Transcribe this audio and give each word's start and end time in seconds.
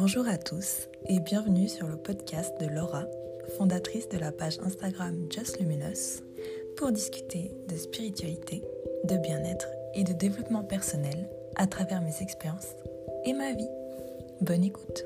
Bonjour 0.00 0.26
à 0.28 0.38
tous 0.38 0.88
et 1.10 1.20
bienvenue 1.20 1.68
sur 1.68 1.86
le 1.86 1.98
podcast 1.98 2.58
de 2.58 2.64
Laura, 2.64 3.04
fondatrice 3.58 4.08
de 4.08 4.16
la 4.16 4.32
page 4.32 4.58
Instagram 4.60 5.26
Just 5.30 5.60
Luminous, 5.60 6.22
pour 6.78 6.90
discuter 6.90 7.52
de 7.68 7.76
spiritualité, 7.76 8.62
de 9.04 9.18
bien-être 9.18 9.68
et 9.94 10.02
de 10.02 10.14
développement 10.14 10.64
personnel 10.64 11.28
à 11.56 11.66
travers 11.66 12.00
mes 12.00 12.22
expériences 12.22 12.70
et 13.26 13.34
ma 13.34 13.52
vie. 13.52 13.68
Bonne 14.40 14.64
écoute. 14.64 15.04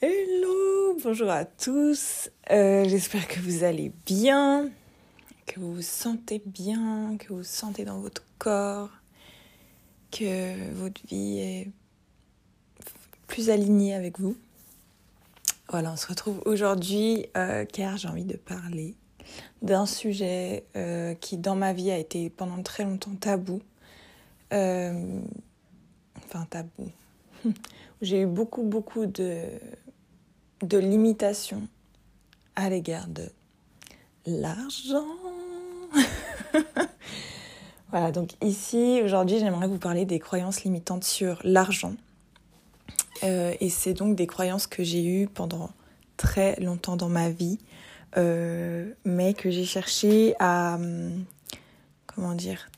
Hello, 0.00 0.98
bonjour 1.02 1.30
à 1.30 1.44
tous. 1.44 2.30
Euh, 2.52 2.84
j'espère 2.84 3.26
que 3.26 3.40
vous 3.40 3.64
allez 3.64 3.90
bien, 4.06 4.70
que 5.46 5.58
vous 5.58 5.74
vous 5.74 5.82
sentez 5.82 6.40
bien, 6.46 7.16
que 7.18 7.30
vous 7.30 7.38
vous 7.38 7.42
sentez 7.42 7.84
dans 7.84 7.98
votre 7.98 8.24
corps, 8.38 8.99
que 10.10 10.72
votre 10.74 11.00
vie 11.06 11.38
est 11.38 11.68
plus 13.26 13.50
alignée 13.50 13.94
avec 13.94 14.18
vous. 14.18 14.36
Voilà, 15.70 15.92
on 15.92 15.96
se 15.96 16.08
retrouve 16.08 16.42
aujourd'hui 16.46 17.26
euh, 17.36 17.64
car 17.64 17.96
j'ai 17.96 18.08
envie 18.08 18.24
de 18.24 18.36
parler 18.36 18.96
d'un 19.62 19.86
sujet 19.86 20.64
euh, 20.76 21.14
qui 21.14 21.36
dans 21.36 21.54
ma 21.54 21.72
vie 21.72 21.92
a 21.92 21.98
été 21.98 22.28
pendant 22.28 22.60
très 22.62 22.82
longtemps 22.84 23.14
tabou. 23.14 23.62
Euh, 24.52 25.20
enfin 26.24 26.44
tabou. 26.50 26.90
j'ai 28.02 28.22
eu 28.22 28.26
beaucoup 28.26 28.64
beaucoup 28.64 29.06
de, 29.06 29.44
de 30.62 30.78
limitations 30.78 31.68
à 32.56 32.68
l'égard 32.68 33.06
de 33.06 33.28
l'argent. 34.26 35.06
Voilà, 37.90 38.12
donc 38.12 38.30
ici, 38.40 39.00
aujourd'hui, 39.04 39.40
j'aimerais 39.40 39.66
vous 39.66 39.78
parler 39.78 40.04
des 40.04 40.20
croyances 40.20 40.62
limitantes 40.62 41.02
sur 41.02 41.40
l'argent. 41.42 41.94
Euh, 43.24 43.52
et 43.60 43.68
c'est 43.68 43.94
donc 43.94 44.14
des 44.14 44.28
croyances 44.28 44.68
que 44.68 44.84
j'ai 44.84 45.04
eues 45.04 45.26
pendant 45.26 45.70
très 46.16 46.54
longtemps 46.60 46.96
dans 46.96 47.08
ma 47.08 47.30
vie, 47.30 47.58
euh, 48.16 48.92
mais 49.04 49.34
que 49.34 49.50
j'ai 49.50 49.64
cherché 49.64 50.34
à, 50.38 50.76
hum, 50.76 51.24
comment 52.06 52.34
dire, 52.34 52.70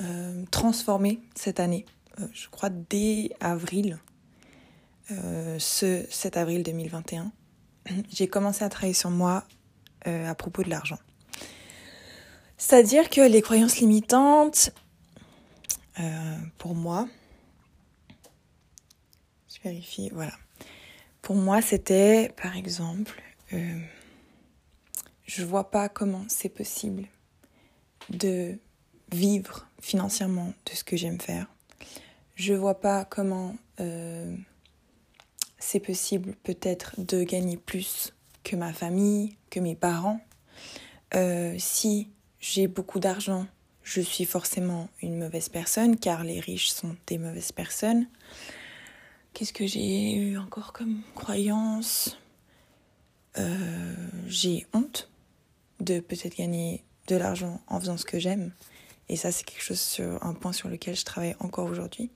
euh, 0.00 0.44
transformer 0.50 1.20
cette 1.34 1.60
année. 1.60 1.84
je 2.32 2.48
crois 2.48 2.70
dès 2.70 3.30
avril, 3.40 3.98
ce 5.58 6.06
7 6.08 6.36
avril 6.36 6.62
2021, 6.62 7.32
j'ai 8.12 8.28
commencé 8.28 8.62
à 8.62 8.68
travailler 8.68 8.94
sur 8.94 9.10
moi 9.10 9.44
à 10.06 10.34
propos 10.36 10.62
de 10.62 10.70
l'argent. 10.70 10.98
C'est-à-dire 12.60 13.08
que 13.08 13.22
les 13.22 13.40
croyances 13.40 13.78
limitantes, 13.78 14.70
euh, 15.98 16.36
pour 16.58 16.74
moi, 16.74 17.08
je 19.48 19.62
vérifie, 19.64 20.10
voilà. 20.10 20.34
Pour 21.22 21.36
moi, 21.36 21.62
c'était, 21.62 22.30
par 22.36 22.58
exemple, 22.58 23.22
euh, 23.54 23.80
je 25.24 25.42
vois 25.42 25.70
pas 25.70 25.88
comment 25.88 26.26
c'est 26.28 26.50
possible 26.50 27.08
de 28.10 28.58
vivre 29.10 29.66
financièrement 29.80 30.52
de 30.66 30.72
ce 30.72 30.84
que 30.84 30.98
j'aime 30.98 31.18
faire. 31.18 31.46
Je 32.34 32.52
vois 32.52 32.78
pas 32.78 33.06
comment 33.06 33.56
euh, 33.80 34.36
c'est 35.58 35.80
possible 35.80 36.36
peut-être 36.42 37.00
de 37.00 37.24
gagner 37.24 37.56
plus 37.56 38.12
que 38.44 38.54
ma 38.54 38.74
famille, 38.74 39.38
que 39.48 39.60
mes 39.60 39.74
parents. 39.74 40.20
si 41.56 42.10
j'ai 42.40 42.66
beaucoup 42.66 43.00
d'argent, 43.00 43.46
je 43.82 44.00
suis 44.00 44.24
forcément 44.24 44.88
une 45.02 45.18
mauvaise 45.18 45.48
personne, 45.48 45.98
car 45.98 46.24
les 46.24 46.40
riches 46.40 46.70
sont 46.70 46.96
des 47.06 47.18
mauvaises 47.18 47.52
personnes. 47.52 48.06
Qu'est-ce 49.32 49.52
que 49.52 49.66
j'ai 49.66 50.14
eu 50.14 50.38
encore 50.38 50.72
comme 50.72 51.02
croyance? 51.14 52.18
Euh, 53.38 53.94
J'ai 54.26 54.66
honte 54.72 55.10
de 55.80 56.00
peut-être 56.00 56.36
gagner 56.36 56.82
de 57.06 57.16
l'argent 57.16 57.60
en 57.68 57.78
faisant 57.78 57.96
ce 57.96 58.04
que 58.04 58.18
j'aime. 58.18 58.52
Et 59.08 59.16
ça, 59.16 59.32
c'est 59.32 59.44
quelque 59.44 59.62
chose 59.62 59.80
sur 59.80 60.24
un 60.24 60.34
point 60.34 60.52
sur 60.52 60.68
lequel 60.68 60.96
je 60.96 61.04
travaille 61.04 61.36
encore 61.40 61.68
aujourd'hui. 61.68 62.10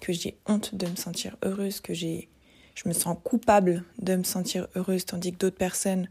Que 0.00 0.12
j'ai 0.12 0.36
honte 0.46 0.74
de 0.74 0.86
me 0.86 0.96
sentir 0.96 1.36
heureuse, 1.44 1.80
que 1.80 1.94
j'ai, 1.94 2.28
je 2.74 2.88
me 2.88 2.94
sens 2.94 3.16
coupable 3.22 3.84
de 3.98 4.16
me 4.16 4.24
sentir 4.24 4.68
heureuse, 4.74 5.04
tandis 5.04 5.32
que 5.32 5.38
d'autres 5.38 5.58
personnes 5.58 6.08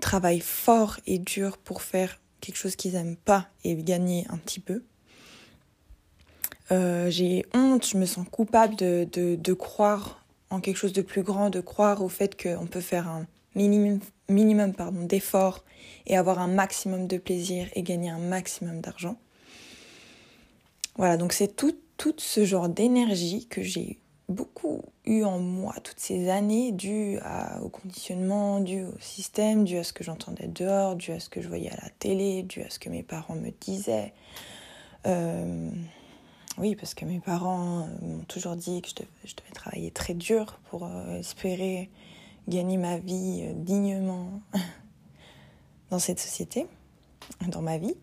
travaillent 0.00 0.40
fort 0.40 0.98
et 1.06 1.18
dur 1.18 1.58
pour 1.58 1.82
faire 1.82 2.18
quelque 2.44 2.56
chose 2.56 2.76
qu'ils 2.76 2.92
n'aiment 2.92 3.16
pas 3.16 3.48
et 3.64 3.74
gagner 3.74 4.26
un 4.28 4.36
petit 4.36 4.60
peu. 4.60 4.82
Euh, 6.70 7.10
j'ai 7.10 7.44
honte, 7.54 7.86
je 7.86 7.96
me 7.96 8.06
sens 8.06 8.26
coupable 8.30 8.76
de, 8.76 9.06
de, 9.12 9.52
croire 9.52 10.24
en 10.50 10.60
quelque 10.60 10.76
chose 10.76 10.92
de 10.92 11.02
plus 11.02 11.22
grand, 11.22 11.50
de 11.50 11.60
croire 11.60 12.02
au 12.02 12.08
fait 12.08 12.40
qu'on 12.40 12.66
peut 12.66 12.80
faire 12.80 13.08
un 13.08 13.26
minimum, 13.54 14.00
minimum 14.28 14.72
d'efforts 15.06 15.64
et 16.06 16.16
avoir 16.16 16.38
un 16.38 16.48
maximum 16.48 17.06
de 17.06 17.18
plaisir 17.18 17.68
et 17.74 17.82
gagner 17.82 18.10
un 18.10 18.18
maximum 18.18 18.80
d'argent. 18.80 19.18
Voilà, 20.96 21.16
donc 21.16 21.32
c'est 21.32 21.56
tout, 21.56 21.76
tout 21.96 22.14
ce 22.18 22.44
genre 22.44 22.68
d'énergie 22.68 23.46
que 23.46 23.62
j'ai 23.62 23.98
beaucoup 24.28 24.82
eu 25.04 25.24
en 25.24 25.38
moi 25.38 25.74
toutes 25.82 26.00
ces 26.00 26.28
années, 26.28 26.72
dû 26.72 27.18
au 27.62 27.68
conditionnement, 27.68 28.60
dû 28.60 28.84
au 28.84 28.98
système, 29.00 29.64
dû 29.64 29.76
à 29.76 29.84
ce 29.84 29.92
que 29.92 30.04
j'entendais 30.04 30.46
dehors, 30.46 30.96
dû 30.96 31.12
à 31.12 31.20
ce 31.20 31.28
que 31.28 31.42
je 31.42 31.48
voyais 31.48 31.70
à 31.70 31.76
la 31.82 31.90
télé, 31.98 32.42
dû 32.42 32.62
à 32.62 32.70
ce 32.70 32.78
que 32.78 32.88
mes 32.88 33.02
parents 33.02 33.34
me 33.34 33.50
disaient. 33.60 34.12
Euh, 35.06 35.70
oui, 36.58 36.76
parce 36.76 36.94
que 36.94 37.04
mes 37.04 37.20
parents 37.20 37.88
m'ont 38.00 38.24
toujours 38.28 38.56
dit 38.56 38.80
que 38.80 38.88
je 38.88 38.94
devais, 38.94 39.52
travailler 39.54 39.90
très 39.90 40.14
dur 40.14 40.58
pour 40.70 40.84
euh, 40.84 41.18
espérer 41.18 41.90
gagner 42.48 42.76
ma 42.76 42.98
vie 42.98 43.44
euh, 43.44 43.52
dignement 43.54 44.40
dans 45.90 45.98
cette 45.98 46.20
société, 46.20 46.66
dans 47.48 47.62
ma 47.62 47.78
vie. 47.78 47.96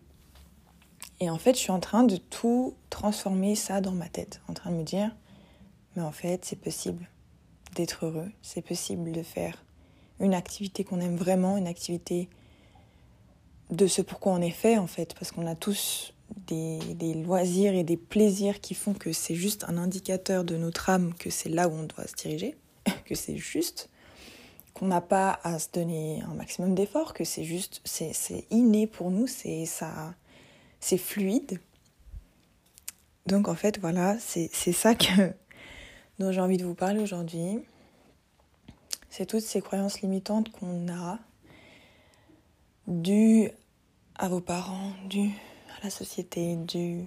Et 1.20 1.30
en 1.30 1.38
fait, 1.38 1.54
je 1.54 1.60
suis 1.60 1.70
en 1.70 1.80
train 1.80 2.02
de 2.02 2.16
tout 2.16 2.74
transformer 2.90 3.54
ça 3.54 3.80
dans 3.80 3.92
ma 3.92 4.08
tête, 4.08 4.40
en 4.48 4.54
train 4.54 4.70
de 4.70 4.76
me 4.76 4.82
dire, 4.82 5.14
mais 5.96 6.02
en 6.02 6.12
fait, 6.12 6.44
c'est 6.44 6.60
possible 6.60 7.08
d'être 7.74 8.06
heureux, 8.06 8.30
c'est 8.42 8.62
possible 8.62 9.12
de 9.12 9.22
faire 9.22 9.64
une 10.20 10.34
activité 10.34 10.84
qu'on 10.84 11.00
aime 11.00 11.16
vraiment, 11.16 11.56
une 11.56 11.66
activité 11.66 12.28
de 13.70 13.86
ce 13.86 14.02
pourquoi 14.02 14.32
on 14.32 14.40
est 14.40 14.50
fait 14.50 14.78
en 14.78 14.86
fait, 14.86 15.14
parce 15.14 15.32
qu'on 15.32 15.46
a 15.46 15.54
tous 15.54 16.12
des, 16.46 17.14
loisirs 17.14 17.74
et 17.74 17.84
des 17.84 17.96
plaisirs 17.96 18.60
qui 18.60 18.74
font 18.74 18.94
que 18.94 19.12
c'est 19.12 19.34
juste 19.34 19.64
un 19.68 19.76
indicateur 19.78 20.44
de 20.44 20.56
notre 20.56 20.90
âme, 20.90 21.14
que 21.14 21.30
c'est 21.30 21.48
là 21.48 21.68
où 21.68 21.72
on 21.72 21.84
doit 21.84 22.06
se 22.06 22.14
diriger, 22.14 22.56
que 23.04 23.14
c'est 23.14 23.36
juste, 23.36 23.88
qu'on 24.74 24.86
n'a 24.86 25.00
pas 25.00 25.40
à 25.42 25.58
se 25.58 25.68
donner 25.72 26.22
un 26.22 26.34
maximum 26.34 26.74
d'efforts, 26.74 27.14
que 27.14 27.24
c'est 27.24 27.44
juste, 27.44 27.80
c'est 27.84 28.46
inné 28.50 28.86
pour 28.86 29.10
nous, 29.10 29.26
c'est 29.26 29.64
c'est 30.80 30.98
fluide. 30.98 31.60
Donc 33.26 33.48
en 33.48 33.54
fait, 33.54 33.78
voilà, 33.78 34.16
c'est 34.18 34.48
ça 34.72 34.94
que 34.94 35.32
dont 36.22 36.30
j'ai 36.30 36.40
envie 36.40 36.56
de 36.56 36.64
vous 36.64 36.74
parler 36.74 37.00
aujourd'hui, 37.00 37.58
c'est 39.10 39.26
toutes 39.26 39.42
ces 39.42 39.60
croyances 39.60 40.00
limitantes 40.02 40.52
qu'on 40.52 40.88
a 40.88 41.18
dues 42.86 43.50
à 44.14 44.28
vos 44.28 44.40
parents, 44.40 44.92
dues 45.08 45.32
à 45.76 45.84
la 45.84 45.90
société, 45.90 46.54
dues 46.54 47.06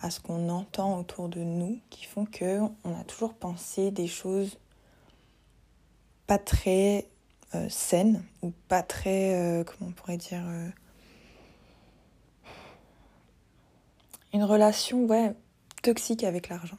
à 0.00 0.10
ce 0.10 0.20
qu'on 0.20 0.48
entend 0.48 0.98
autour 0.98 1.28
de 1.28 1.40
nous, 1.40 1.78
qui 1.90 2.06
font 2.06 2.24
que 2.24 2.60
on 2.84 2.98
a 2.98 3.04
toujours 3.04 3.34
pensé 3.34 3.90
des 3.90 4.08
choses 4.08 4.58
pas 6.26 6.38
très 6.38 7.06
euh, 7.54 7.68
saines 7.68 8.24
ou 8.42 8.52
pas 8.68 8.82
très, 8.82 9.34
euh, 9.34 9.64
comment 9.64 9.90
on 9.90 9.92
pourrait 9.92 10.16
dire, 10.16 10.42
euh, 10.46 10.68
une 14.32 14.44
relation 14.44 15.04
ouais 15.04 15.34
toxique 15.82 16.24
avec 16.24 16.48
l'argent. 16.48 16.78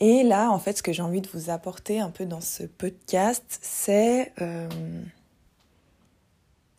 Et 0.00 0.22
là, 0.22 0.50
en 0.50 0.58
fait, 0.58 0.78
ce 0.78 0.82
que 0.82 0.94
j'ai 0.94 1.02
envie 1.02 1.20
de 1.20 1.28
vous 1.28 1.50
apporter 1.50 2.00
un 2.00 2.08
peu 2.08 2.24
dans 2.24 2.40
ce 2.40 2.62
podcast, 2.62 3.58
c'est 3.60 4.32
euh, 4.40 4.66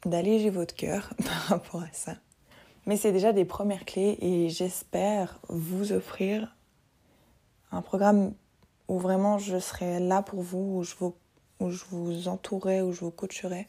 d'alléger 0.06 0.50
votre 0.50 0.74
cœur 0.74 1.14
par 1.24 1.42
rapport 1.44 1.84
à 1.84 1.94
ça. 1.94 2.16
Mais 2.88 2.98
c'est 2.98 3.12
déjà 3.12 3.32
des 3.32 3.46
premières 3.46 3.86
clés 3.86 4.18
et 4.22 4.50
j'espère 4.50 5.40
vous 5.50 5.92
offrir 5.94 6.56
un 7.72 7.84
programme 7.84 8.34
où 8.88 8.98
vraiment 8.98 9.38
je 9.38 9.60
serai 9.60 10.00
là 10.00 10.24
pour 10.24 10.42
vous, 10.42 10.80
où 10.80 10.84
je 10.84 10.96
vous, 10.96 11.16
où 11.92 12.28
entourerai, 12.28 12.82
où 12.82 12.92
je 12.92 13.02
vous 13.02 13.12
coacherai 13.12 13.68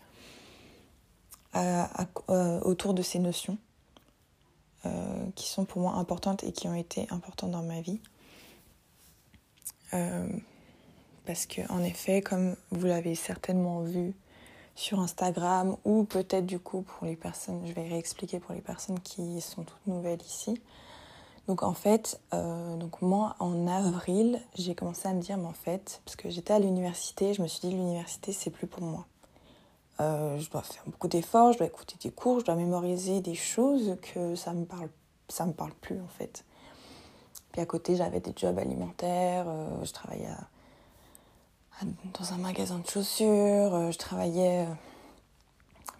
euh, 1.56 1.84
euh, 2.30 2.58
autour 2.60 2.94
de 2.94 3.02
ces 3.02 3.18
notions 3.18 3.58
qui 5.36 5.48
sont 5.48 5.64
pour 5.64 5.80
moi 5.80 5.92
importantes 5.92 6.42
et 6.42 6.50
qui 6.50 6.66
ont 6.66 6.74
été 6.74 7.06
importantes 7.10 7.52
dans 7.52 7.62
ma 7.62 7.80
vie. 7.80 8.00
Euh, 9.94 10.26
parce 11.26 11.46
que 11.46 11.60
en 11.70 11.82
effet, 11.82 12.20
comme 12.22 12.56
vous 12.70 12.86
l'avez 12.86 13.14
certainement 13.14 13.80
vu 13.80 14.14
sur 14.74 15.00
Instagram, 15.00 15.76
ou 15.84 16.04
peut-être 16.04 16.46
du 16.46 16.58
coup 16.58 16.82
pour 16.82 17.06
les 17.06 17.16
personnes, 17.16 17.62
je 17.66 17.72
vais 17.72 17.88
réexpliquer 17.88 18.40
pour 18.40 18.54
les 18.54 18.60
personnes 18.60 19.00
qui 19.00 19.40
sont 19.40 19.62
toutes 19.64 19.86
nouvelles 19.86 20.22
ici. 20.22 20.60
Donc 21.48 21.62
en 21.62 21.74
fait, 21.74 22.20
euh, 22.32 22.76
donc 22.76 23.02
moi 23.02 23.36
en 23.38 23.66
avril, 23.66 24.40
j'ai 24.54 24.74
commencé 24.74 25.08
à 25.08 25.12
me 25.12 25.20
dire, 25.20 25.36
mais 25.36 25.46
en 25.46 25.52
fait, 25.52 26.00
parce 26.04 26.16
que 26.16 26.30
j'étais 26.30 26.54
à 26.54 26.58
l'université, 26.58 27.34
je 27.34 27.42
me 27.42 27.48
suis 27.48 27.68
dit 27.68 27.74
l'université 27.74 28.32
c'est 28.32 28.50
plus 28.50 28.66
pour 28.66 28.82
moi. 28.82 29.06
Euh, 30.00 30.38
je 30.38 30.50
dois 30.50 30.62
faire 30.62 30.82
beaucoup 30.86 31.08
d'efforts, 31.08 31.52
je 31.52 31.58
dois 31.58 31.66
écouter 31.66 31.96
des 32.02 32.10
cours, 32.10 32.40
je 32.40 32.46
dois 32.46 32.54
mémoriser 32.54 33.20
des 33.20 33.34
choses 33.34 33.96
que 34.00 34.34
ça 34.34 34.52
me 34.52 34.64
parle, 34.64 34.88
ça 35.28 35.44
me 35.44 35.52
parle 35.52 35.72
plus 35.74 36.00
en 36.00 36.08
fait. 36.08 36.44
Puis 37.52 37.60
à 37.60 37.66
côté, 37.66 37.96
j'avais 37.96 38.20
des 38.20 38.32
jobs 38.34 38.58
alimentaires, 38.58 39.44
euh, 39.46 39.84
je 39.84 39.92
travaillais 39.92 40.28
dans 42.18 42.32
un 42.32 42.38
magasin 42.38 42.78
de 42.78 42.86
chaussures, 42.86 43.90
je 43.90 43.98
travaillais 43.98 44.66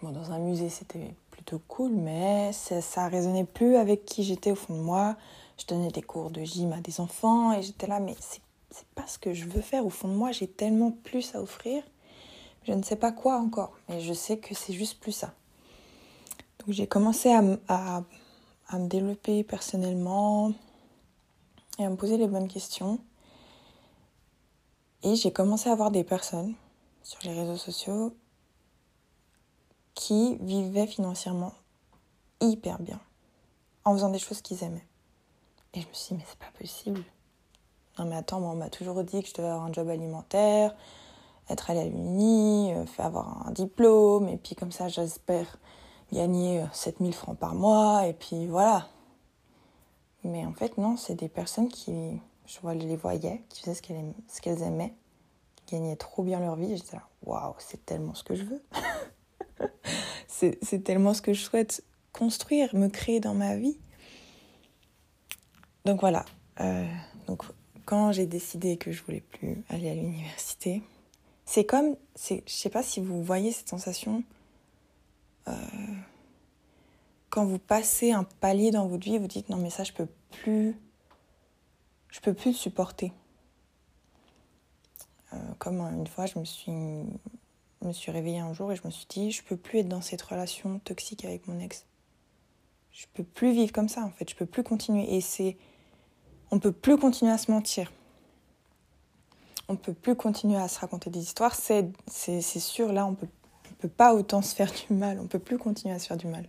bon, 0.02 0.10
dans 0.10 0.30
un 0.30 0.38
musée, 0.38 0.68
c'était 0.68 1.14
plutôt 1.30 1.60
cool, 1.68 1.92
mais 1.92 2.52
ça, 2.52 2.80
ça 2.80 3.08
résonnait 3.08 3.44
plus 3.44 3.76
avec 3.76 4.04
qui 4.04 4.22
j'étais 4.22 4.52
au 4.52 4.54
fond 4.54 4.76
de 4.76 4.82
moi. 4.82 5.16
Je 5.58 5.66
donnais 5.66 5.90
des 5.90 6.02
cours 6.02 6.30
de 6.30 6.42
gym 6.42 6.72
à 6.72 6.80
des 6.80 7.00
enfants 7.00 7.52
et 7.52 7.62
j'étais 7.62 7.86
là, 7.86 8.00
mais 8.00 8.14
c'est 8.18 8.86
pas 8.94 9.06
ce 9.06 9.18
que 9.18 9.32
je 9.32 9.46
veux 9.46 9.60
faire. 9.60 9.84
Au 9.84 9.90
fond 9.90 10.08
de 10.08 10.14
moi, 10.14 10.32
j'ai 10.32 10.46
tellement 10.46 10.92
plus 11.04 11.34
à 11.34 11.42
offrir. 11.42 11.82
Je 12.64 12.72
ne 12.72 12.82
sais 12.82 12.96
pas 12.96 13.12
quoi 13.12 13.38
encore, 13.38 13.72
mais 13.88 14.00
je 14.00 14.12
sais 14.12 14.38
que 14.38 14.54
c'est 14.54 14.72
juste 14.72 15.00
plus 15.00 15.12
ça. 15.12 15.34
Donc 16.60 16.74
j'ai 16.74 16.86
commencé 16.86 17.32
à, 17.32 17.42
à, 18.68 18.78
me 18.78 18.86
développer 18.86 19.42
personnellement 19.42 20.52
et 21.78 21.84
à 21.84 21.90
me 21.90 21.96
poser 21.96 22.16
les 22.16 22.26
bonnes 22.26 22.48
questions. 22.48 22.98
Et 25.02 25.16
j'ai 25.16 25.32
commencé 25.32 25.68
à 25.68 25.74
voir 25.74 25.90
des 25.90 26.04
personnes 26.04 26.54
sur 27.02 27.18
les 27.24 27.32
réseaux 27.32 27.56
sociaux 27.56 28.14
qui 29.94 30.36
vivaient 30.40 30.86
financièrement 30.86 31.52
hyper 32.40 32.78
bien 32.78 33.00
en 33.84 33.92
faisant 33.94 34.10
des 34.10 34.18
choses 34.18 34.40
qu'ils 34.42 34.62
aimaient. 34.64 34.86
Et 35.74 35.80
je 35.80 35.88
me 35.88 35.92
suis 35.92 36.14
dit, 36.14 36.20
mais 36.20 36.26
c'est 36.28 36.38
pas 36.38 36.58
possible. 36.58 37.02
Non, 37.98 38.04
mais 38.06 38.16
attends, 38.16 38.42
on 38.42 38.54
m'a 38.54 38.70
toujours 38.70 39.02
dit 39.04 39.22
que 39.22 39.28
je 39.28 39.34
devais 39.34 39.48
avoir 39.48 39.64
un 39.66 39.72
job 39.72 39.88
alimentaire, 39.88 40.74
être 41.48 41.70
à 41.70 41.74
l'Uni, 41.74 42.72
euh, 42.72 42.84
avoir 42.98 43.46
un 43.46 43.50
diplôme, 43.50 44.28
et 44.28 44.36
puis 44.36 44.54
comme 44.54 44.72
ça, 44.72 44.88
j'espère 44.88 45.58
gagner 46.12 46.64
7000 46.72 47.10
euh, 47.10 47.12
francs 47.12 47.38
par 47.38 47.54
mois, 47.54 48.06
et 48.06 48.12
puis 48.12 48.46
voilà. 48.46 48.88
Mais 50.24 50.44
en 50.44 50.52
fait, 50.52 50.78
non, 50.78 50.96
c'est 50.96 51.14
des 51.14 51.28
personnes 51.28 51.68
qui, 51.68 52.20
je 52.46 52.68
les 52.70 52.96
voyais, 52.96 53.42
qui 53.48 53.62
faisaient 53.62 53.74
ce 53.74 54.40
qu'elles 54.40 54.62
aimaient, 54.62 54.94
qui 55.56 55.76
gagnaient 55.76 55.96
trop 55.96 56.22
bien 56.22 56.40
leur 56.40 56.56
vie, 56.56 56.76
j'étais 56.76 56.96
là, 56.96 57.08
waouh, 57.24 57.54
c'est 57.58 57.84
tellement 57.84 58.14
ce 58.14 58.22
que 58.22 58.34
je 58.34 58.44
veux. 58.44 58.62
c'est 60.28 60.84
tellement 60.84 61.14
ce 61.14 61.22
que 61.22 61.32
je 61.32 61.42
souhaite 61.42 61.84
construire, 62.12 62.74
me 62.74 62.88
créer 62.88 63.20
dans 63.20 63.34
ma 63.34 63.56
vie. 63.56 63.78
Donc 65.84 66.00
voilà. 66.00 66.24
Euh, 66.60 66.86
donc 67.26 67.42
quand 67.84 68.12
j'ai 68.12 68.26
décidé 68.26 68.76
que 68.76 68.92
je 68.92 69.02
voulais 69.02 69.20
plus 69.20 69.62
aller 69.68 69.90
à 69.90 69.94
l'université, 69.94 70.82
c'est 71.44 71.64
comme, 71.64 71.96
je 72.16 72.40
sais 72.46 72.70
pas 72.70 72.82
si 72.82 73.00
vous 73.00 73.22
voyez 73.22 73.52
cette 73.52 73.68
sensation 73.68 74.22
euh, 75.48 75.52
quand 77.32 77.46
vous 77.46 77.58
passez 77.58 78.12
un 78.12 78.24
palier 78.24 78.70
dans 78.70 78.86
votre 78.86 79.04
vie, 79.04 79.16
vous 79.16 79.26
dites 79.26 79.48
non 79.48 79.56
mais 79.56 79.70
ça 79.70 79.84
je 79.84 79.92
peux 79.94 80.06
plus, 80.30 80.76
je 82.10 82.20
peux 82.20 82.34
plus 82.34 82.50
le 82.50 82.56
supporter. 82.56 83.10
Euh, 85.32 85.38
comme 85.58 85.80
une 85.80 86.06
fois 86.06 86.26
je 86.26 86.38
me 86.38 86.44
suis 86.44 87.06
me 87.80 87.92
suis 87.92 88.12
réveillée 88.12 88.40
un 88.40 88.52
jour 88.52 88.70
et 88.70 88.76
je 88.76 88.82
me 88.84 88.90
suis 88.90 89.06
dit, 89.08 89.30
je 89.30 89.42
peux 89.42 89.56
plus 89.56 89.78
être 89.78 89.88
dans 89.88 90.02
cette 90.02 90.20
relation 90.20 90.78
toxique 90.80 91.24
avec 91.24 91.48
mon 91.48 91.58
ex. 91.58 91.86
Je 92.92 93.06
peux 93.14 93.24
plus 93.24 93.52
vivre 93.52 93.72
comme 93.72 93.88
ça 93.88 94.02
en 94.02 94.10
fait, 94.10 94.28
je 94.28 94.36
peux 94.36 94.46
plus 94.46 94.62
continuer. 94.62 95.14
Et 95.14 95.22
c'est. 95.22 95.56
On 96.50 96.58
peut 96.58 96.70
plus 96.70 96.98
continuer 96.98 97.32
à 97.32 97.38
se 97.38 97.50
mentir. 97.50 97.90
On 99.68 99.76
peut 99.76 99.94
plus 99.94 100.16
continuer 100.16 100.58
à 100.58 100.68
se 100.68 100.78
raconter 100.78 101.08
des 101.08 101.20
histoires. 101.20 101.54
C'est, 101.54 101.90
c'est, 102.06 102.42
sûr, 102.42 102.92
là, 102.92 103.06
on 103.06 103.14
peut, 103.14 103.28
on 103.70 103.74
peut 103.76 103.88
pas 103.88 104.14
autant 104.14 104.42
se 104.42 104.54
faire 104.54 104.70
du 104.70 104.92
mal. 104.92 105.18
On 105.18 105.26
peut 105.26 105.38
plus 105.38 105.56
continuer 105.56 105.94
à 105.94 105.98
se 105.98 106.08
faire 106.08 106.18
du 106.18 106.26
mal. 106.26 106.46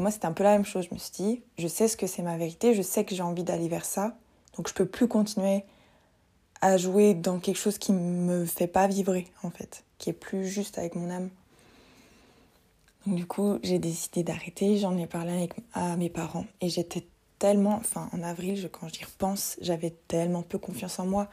Moi, 0.00 0.10
c'était 0.10 0.26
un 0.26 0.32
peu 0.32 0.44
la 0.44 0.52
même 0.52 0.64
chose. 0.64 0.86
Je 0.88 0.94
me 0.94 0.98
suis 0.98 1.12
dit, 1.12 1.42
je 1.58 1.68
sais 1.68 1.88
ce 1.88 1.96
que 1.96 2.06
c'est 2.06 2.22
ma 2.22 2.36
vérité, 2.36 2.74
je 2.74 2.82
sais 2.82 3.04
que 3.04 3.14
j'ai 3.14 3.22
envie 3.22 3.44
d'aller 3.44 3.68
vers 3.68 3.84
ça. 3.84 4.16
Donc 4.56 4.68
je 4.68 4.74
peux 4.74 4.86
plus 4.86 5.08
continuer 5.08 5.64
à 6.60 6.76
jouer 6.76 7.14
dans 7.14 7.38
quelque 7.38 7.58
chose 7.58 7.78
qui 7.78 7.92
me 7.92 8.46
fait 8.46 8.66
pas 8.66 8.86
vibrer 8.86 9.26
en 9.42 9.50
fait 9.50 9.84
qui 9.98 10.10
est 10.10 10.14
plus 10.14 10.46
juste 10.46 10.78
avec 10.78 10.94
mon 10.94 11.10
âme. 11.10 11.30
Donc 13.06 13.16
du 13.16 13.26
coup, 13.26 13.58
j'ai 13.62 13.78
décidé 13.78 14.22
d'arrêter, 14.22 14.78
j'en 14.78 14.96
ai 14.96 15.06
parlé 15.06 15.32
avec, 15.32 15.52
à 15.72 15.96
mes 15.96 16.10
parents 16.10 16.46
et 16.60 16.68
j'étais 16.68 17.06
tellement, 17.38 17.76
enfin 17.76 18.08
en 18.12 18.22
avril, 18.22 18.56
je, 18.56 18.66
quand 18.66 18.88
j'y 18.92 19.04
repense, 19.04 19.56
j'avais 19.60 19.94
tellement 20.08 20.42
peu 20.42 20.58
confiance 20.58 20.98
en 20.98 21.06
moi. 21.06 21.28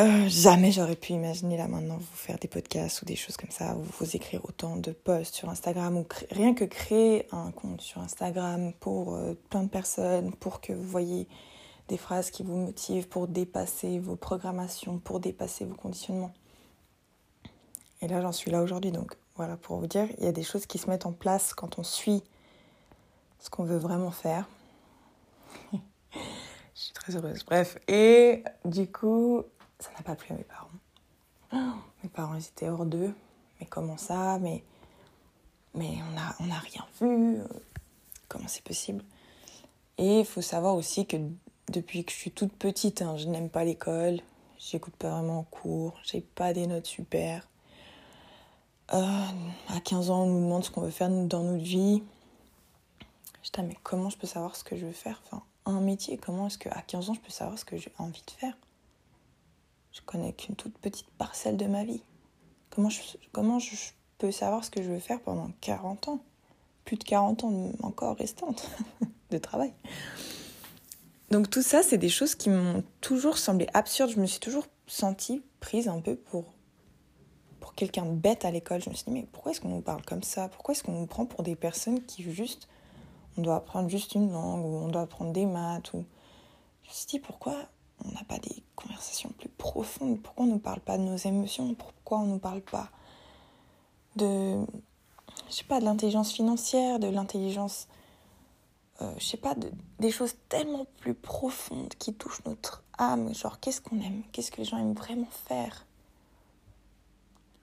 Euh, 0.00 0.28
jamais 0.28 0.70
j'aurais 0.70 0.94
pu 0.94 1.14
imaginer 1.14 1.56
là 1.56 1.66
maintenant 1.66 1.96
vous 1.96 2.16
faire 2.16 2.38
des 2.38 2.46
podcasts 2.46 3.02
ou 3.02 3.04
des 3.04 3.16
choses 3.16 3.36
comme 3.36 3.50
ça, 3.50 3.74
ou 3.74 3.82
vous 3.98 4.14
écrire 4.14 4.44
autant 4.44 4.76
de 4.76 4.92
posts 4.92 5.34
sur 5.34 5.48
Instagram, 5.48 5.96
ou 5.96 6.06
rien 6.30 6.54
que 6.54 6.64
créer 6.64 7.26
un 7.32 7.50
compte 7.50 7.80
sur 7.80 8.00
Instagram 8.00 8.72
pour 8.78 9.16
euh, 9.16 9.34
plein 9.50 9.64
de 9.64 9.68
personnes, 9.68 10.32
pour 10.34 10.60
que 10.60 10.72
vous 10.72 10.84
voyez 10.84 11.26
des 11.88 11.96
phrases 11.96 12.30
qui 12.30 12.44
vous 12.44 12.54
motivent, 12.54 13.08
pour 13.08 13.26
dépasser 13.26 13.98
vos 13.98 14.14
programmations, 14.14 14.98
pour 14.98 15.18
dépasser 15.18 15.64
vos 15.64 15.74
conditionnements. 15.74 16.32
Et 18.00 18.06
là, 18.06 18.20
j'en 18.20 18.32
suis 18.32 18.52
là 18.52 18.62
aujourd'hui. 18.62 18.92
Donc 18.92 19.16
voilà, 19.34 19.56
pour 19.56 19.78
vous 19.78 19.88
dire, 19.88 20.06
il 20.18 20.24
y 20.24 20.28
a 20.28 20.32
des 20.32 20.44
choses 20.44 20.66
qui 20.66 20.78
se 20.78 20.88
mettent 20.88 21.06
en 21.06 21.12
place 21.12 21.54
quand 21.54 21.80
on 21.80 21.82
suit 21.82 22.22
ce 23.40 23.50
qu'on 23.50 23.64
veut 23.64 23.78
vraiment 23.78 24.12
faire. 24.12 24.48
Je 25.72 25.78
suis 26.74 26.92
très 26.92 27.16
heureuse. 27.16 27.44
Bref, 27.44 27.78
et 27.88 28.44
du 28.64 28.86
coup, 28.86 29.42
ça 29.78 29.90
n'a 29.96 30.02
pas 30.02 30.14
plu 30.14 30.34
à 30.34 30.36
mes 30.36 30.44
parents. 30.44 31.78
mes 32.02 32.08
parents, 32.10 32.34
ils 32.34 32.46
étaient 32.46 32.68
hors 32.68 32.86
d'eux. 32.86 33.14
Mais 33.60 33.66
comment 33.66 33.96
ça? 33.96 34.38
Mais, 34.38 34.62
mais 35.74 35.98
on 36.08 36.14
n'a 36.14 36.34
on 36.40 36.50
a 36.50 36.58
rien 36.58 36.84
vu. 37.00 37.38
Comment 38.28 38.48
c'est 38.48 38.64
possible? 38.64 39.02
Et 39.96 40.20
il 40.20 40.24
faut 40.26 40.42
savoir 40.42 40.74
aussi 40.74 41.06
que 41.06 41.16
depuis 41.68 42.04
que 42.04 42.12
je 42.12 42.16
suis 42.16 42.30
toute 42.30 42.52
petite, 42.52 43.02
hein, 43.02 43.16
je 43.16 43.26
n'aime 43.26 43.50
pas 43.50 43.64
l'école. 43.64 44.20
J'écoute 44.58 44.94
pas 44.96 45.10
vraiment 45.10 45.40
en 45.40 45.44
cours. 45.44 45.98
J'ai 46.04 46.20
pas 46.20 46.52
des 46.52 46.66
notes 46.66 46.86
super. 46.86 47.48
Euh, 48.92 49.24
à 49.68 49.80
15 49.80 50.10
ans, 50.10 50.22
on 50.22 50.26
nous 50.26 50.44
demande 50.44 50.64
ce 50.64 50.70
qu'on 50.70 50.80
veut 50.80 50.90
faire 50.90 51.10
dans 51.10 51.42
notre 51.42 51.62
vie. 51.64 52.02
Je 53.42 53.50
dis, 53.50 53.62
mais 53.62 53.76
comment 53.82 54.10
je 54.10 54.16
peux 54.18 54.26
savoir 54.26 54.56
ce 54.56 54.64
que 54.64 54.76
je 54.76 54.86
veux 54.86 54.92
faire? 54.92 55.20
Enfin, 55.26 55.42
un 55.66 55.80
métier, 55.80 56.16
comment 56.16 56.46
est-ce 56.46 56.58
qu'à 56.58 56.82
15 56.86 57.10
ans, 57.10 57.14
je 57.14 57.20
peux 57.20 57.30
savoir 57.30 57.58
ce 57.58 57.64
que 57.64 57.76
j'ai 57.76 57.92
envie 57.98 58.22
de 58.26 58.30
faire? 58.30 58.54
Je 59.92 60.00
connais 60.02 60.32
qu'une 60.32 60.54
toute 60.54 60.76
petite 60.78 61.10
parcelle 61.18 61.56
de 61.56 61.66
ma 61.66 61.84
vie. 61.84 62.02
Comment 62.70 62.88
je, 63.58 63.72
peux 64.18 64.30
savoir 64.30 64.64
ce 64.64 64.70
que 64.70 64.82
je 64.82 64.90
veux 64.90 65.00
faire 65.00 65.20
pendant 65.20 65.50
40 65.60 66.08
ans? 66.08 66.20
Plus 66.84 66.96
de 66.96 67.04
40 67.04 67.44
ans 67.44 67.72
encore 67.82 68.16
restantes 68.16 68.68
de 69.30 69.38
travail. 69.38 69.72
Donc 71.30 71.50
tout 71.50 71.62
ça, 71.62 71.82
c'est 71.82 71.98
des 71.98 72.08
choses 72.08 72.34
qui 72.34 72.50
m'ont 72.50 72.82
toujours 73.00 73.38
semblé 73.38 73.66
absurdes. 73.74 74.10
Je 74.10 74.20
me 74.20 74.26
suis 74.26 74.40
toujours 74.40 74.66
sentie 74.86 75.42
prise 75.60 75.88
un 75.88 76.00
peu 76.00 76.16
pour 76.16 76.44
quelqu'un 77.78 78.06
de 78.06 78.14
bête 78.14 78.44
à 78.44 78.50
l'école. 78.50 78.82
Je 78.82 78.90
me 78.90 78.94
suis 78.94 79.04
dit, 79.04 79.12
mais 79.12 79.26
pourquoi 79.30 79.52
est-ce 79.52 79.60
qu'on 79.60 79.68
nous 79.68 79.80
parle 79.80 80.02
comme 80.04 80.24
ça? 80.24 80.48
Pourquoi 80.48 80.74
est-ce 80.74 80.82
qu'on 80.82 80.98
nous 80.98 81.06
prend 81.06 81.26
pour 81.26 81.44
des 81.44 81.54
personnes 81.54 82.04
qui 82.04 82.24
juste, 82.24 82.68
on 83.36 83.42
doit 83.42 83.54
apprendre 83.54 83.88
juste 83.88 84.16
une 84.16 84.32
langue 84.32 84.64
ou 84.64 84.78
on 84.78 84.88
doit 84.88 85.02
apprendre 85.02 85.32
des 85.32 85.46
maths 85.46 85.94
ou... 85.94 86.04
Je 86.82 86.88
me 86.88 86.94
suis 86.94 87.06
dit, 87.06 87.18
pourquoi 87.20 87.54
on 88.04 88.12
n'a 88.12 88.24
pas 88.24 88.38
des 88.38 88.62
conversations 88.76 89.30
plus 89.30 89.48
profondes 89.48 90.20
Pourquoi 90.20 90.44
on 90.44 90.48
ne 90.48 90.52
nous 90.54 90.58
parle 90.58 90.80
pas 90.80 90.98
de 90.98 91.02
nos 91.02 91.16
émotions? 91.16 91.74
Pourquoi 91.74 92.18
on 92.18 92.26
ne 92.26 92.38
parle 92.38 92.62
pas 92.62 92.90
de, 94.16 94.64
je 95.48 95.54
sais 95.54 95.64
pas, 95.64 95.80
de 95.80 95.84
l'intelligence 95.84 96.32
financière, 96.32 96.98
de 96.98 97.08
l'intelligence, 97.08 97.88
euh, 99.00 99.12
je 99.18 99.24
sais 99.24 99.36
pas, 99.36 99.54
de, 99.54 99.70
des 99.98 100.10
choses 100.10 100.34
tellement 100.48 100.86
plus 100.98 101.14
profondes 101.14 101.94
qui 101.98 102.14
touchent 102.14 102.44
notre 102.44 102.82
âme? 102.98 103.34
Genre, 103.34 103.60
qu'est-ce 103.60 103.80
qu'on 103.80 104.00
aime? 104.00 104.22
Qu'est-ce 104.32 104.50
que 104.50 104.58
les 104.58 104.64
gens 104.64 104.78
aiment 104.78 104.94
vraiment 104.94 105.28
faire? 105.46 105.86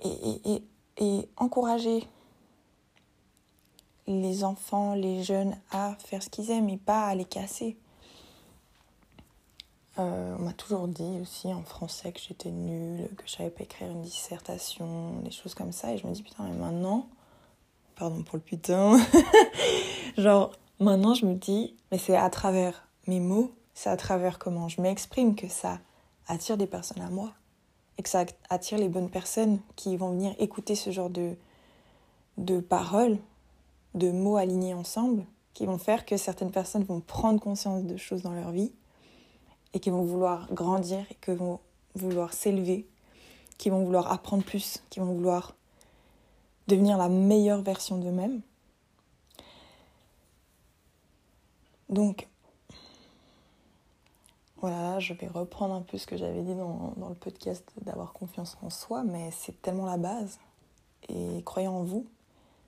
Et, 0.04 0.62
et, 0.98 1.30
encourager 1.38 2.08
les 4.08 4.44
enfants, 4.44 4.94
les 4.94 5.24
jeunes 5.24 5.58
à 5.72 5.96
faire 6.00 6.22
ce 6.22 6.30
qu'ils 6.30 6.52
aiment 6.52 6.70
et 6.70 6.78
pas 6.78 7.08
à 7.08 7.16
les 7.16 7.26
casser. 7.26 7.76
Euh, 9.98 10.36
on 10.38 10.44
m'a 10.44 10.54
toujours 10.54 10.88
dit 10.88 11.20
aussi 11.22 11.54
en 11.54 11.64
français 11.64 12.12
que 12.12 12.20
j'étais 12.20 12.52
nulle, 12.52 13.08
que 13.16 13.24
je 13.26 13.32
savais 13.32 13.50
pas 13.50 13.64
écrire 13.64 13.90
une 13.90 14.02
dissertation, 14.02 15.20
des 15.24 15.32
choses 15.32 15.54
comme 15.54 15.72
ça. 15.72 15.94
Et 15.94 15.98
je 15.98 16.06
me 16.06 16.14
dis, 16.14 16.22
putain, 16.22 16.44
mais 16.44 16.58
maintenant, 16.58 17.08
pardon 17.96 18.22
pour 18.24 18.36
le 18.36 18.42
putain, 18.42 19.00
genre, 20.18 20.52
maintenant 20.80 21.14
je 21.14 21.26
me 21.26 21.36
dis, 21.36 21.76
mais 21.92 21.98
c'est 21.98 22.16
à 22.16 22.30
travers 22.30 22.88
mes 23.08 23.22
mots, 23.22 23.54
c'est 23.74 23.90
à 23.90 23.96
travers 23.96 24.38
comment 24.38 24.68
je 24.68 24.82
m'exprime 24.82 25.36
que 25.36 25.48
ça 25.48 25.80
attire 26.28 26.58
des 26.58 26.68
personnes 26.68 27.02
à 27.02 27.10
moi 27.10 27.32
et 27.98 28.04
que 28.04 28.10
ça 28.10 28.26
attire 28.50 28.78
les 28.78 28.90
bonnes 28.90 29.10
personnes 29.10 29.60
qui 29.78 29.96
vont 29.96 30.12
venir 30.12 30.36
écouter 30.40 30.76
ce 30.76 30.90
genre 30.90 31.10
de, 31.10 31.36
de 32.38 32.60
paroles, 32.60 33.18
de 33.94 34.12
mots 34.12 34.36
alignés 34.36 34.74
ensemble 34.74 35.26
qui 35.54 35.66
vont 35.66 35.78
faire 35.78 36.06
que 36.06 36.18
certaines 36.18 36.52
personnes 36.52 36.84
vont 36.84 37.00
prendre 37.00 37.40
conscience 37.40 37.84
de 37.84 37.96
choses 37.96 38.24
dans 38.24 38.34
leur 38.34 38.52
vie 38.52 38.74
et 39.76 39.80
qui 39.80 39.92
vont 39.92 40.02
vouloir 40.02 40.52
grandir 40.52 41.06
et 41.12 41.16
qui 41.16 41.36
vont 41.36 41.60
vouloir 41.94 42.34
s'élever, 42.34 42.88
qui 43.58 43.70
vont 43.70 43.84
vouloir 43.84 44.12
apprendre 44.12 44.44
plus, 44.44 44.82
qui 44.90 45.00
vont 45.00 45.14
vouloir 45.14 45.54
devenir 46.68 46.98
la 46.98 47.10
meilleure 47.10 47.62
version 47.62 47.98
d'eux-mêmes. 47.98 48.42
Donc, 51.90 52.28
voilà, 54.58 55.00
je 55.00 55.14
vais 55.14 55.28
reprendre 55.28 55.76
un 55.76 55.82
peu 55.82 55.98
ce 55.98 56.08
que 56.08 56.18
j'avais 56.18 56.42
dit 56.42 56.56
dans, 56.56 56.94
dans 56.96 57.10
le 57.10 57.16
podcast 57.16 57.70
d'avoir 57.82 58.14
confiance 58.14 58.58
en 58.64 58.70
soi, 58.70 59.04
mais 59.04 59.30
c'est 59.32 59.62
tellement 59.62 59.86
la 59.86 59.98
base. 59.98 60.40
Et 61.10 61.44
croyez 61.44 61.68
en 61.68 61.84
vous. 61.84 62.08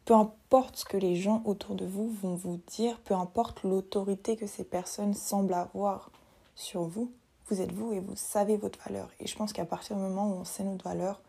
Peu 0.03 0.13
importe 0.13 0.75
ce 0.75 0.85
que 0.85 0.97
les 0.97 1.15
gens 1.15 1.41
autour 1.45 1.75
de 1.75 1.85
vous 1.85 2.09
vont 2.21 2.35
vous 2.35 2.59
dire, 2.67 2.99
peu 2.99 3.13
importe 3.13 3.63
l'autorité 3.63 4.35
que 4.35 4.45
ces 4.45 4.63
personnes 4.65 5.13
semblent 5.13 5.53
avoir 5.53 6.11
sur 6.57 6.81
vous, 6.81 7.11
vous 7.47 7.61
êtes 7.61 7.71
vous 7.71 7.93
et 7.93 7.99
vous 7.99 8.15
savez 8.15 8.57
votre 8.57 8.79
valeur. 8.83 9.09
Et 9.19 9.27
je 9.27 9.35
pense 9.37 9.53
qu'à 9.53 9.63
partir 9.63 9.95
du 9.95 10.01
moment 10.01 10.27
où 10.27 10.33
on 10.33 10.43
sait 10.43 10.63
notre 10.63 10.83
valeur, 10.83 11.21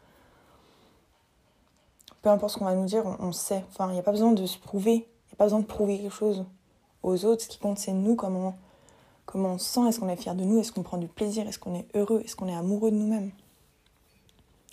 peu 2.23 2.31
importe 2.31 2.55
ce 2.55 2.59
qu'on 2.59 2.65
va 2.65 2.75
nous 2.75 2.87
dire, 2.87 3.05
on, 3.21 3.31
sait. 3.31 3.65
Enfin, 3.69 3.89
il 3.91 3.93
n'y 3.93 4.01
a 4.01 4.03
pas 4.03 4.11
besoin 4.11 4.33
de 4.33 4.47
se 4.47 4.59
prouver. 4.59 4.95
Il 4.95 5.29
n'y 5.29 5.35
a 5.35 5.37
pas 5.37 5.45
besoin 5.45 5.61
de 5.61 5.67
prouver 5.67 5.99
quelque 5.99 6.13
chose 6.13 6.45
aux 7.03 7.25
autres. 7.25 7.43
Ce 7.43 7.49
qui 7.49 7.59
compte, 7.59 7.79
c'est 7.79 7.93
nous, 7.93 8.17
comment, 8.17 8.59
comment 9.27 9.51
on 9.51 9.59
sent. 9.59 9.87
Est-ce 9.89 10.01
qu'on 10.01 10.09
est 10.09 10.17
fier 10.17 10.35
de 10.35 10.43
nous? 10.43 10.59
Est-ce 10.59 10.73
qu'on 10.73 10.83
prend 10.83 10.99
du 10.99 11.09
plaisir? 11.09 11.47
Est-ce 11.47 11.59
qu'on 11.59 11.77
est 11.77 11.87
heureux? 11.95 12.23
Est-ce 12.25 12.35
qu'on 12.35 12.49
est 12.49 12.57
amoureux 12.57 12.91
de 12.91 12.97
nous-mêmes? 12.97 13.31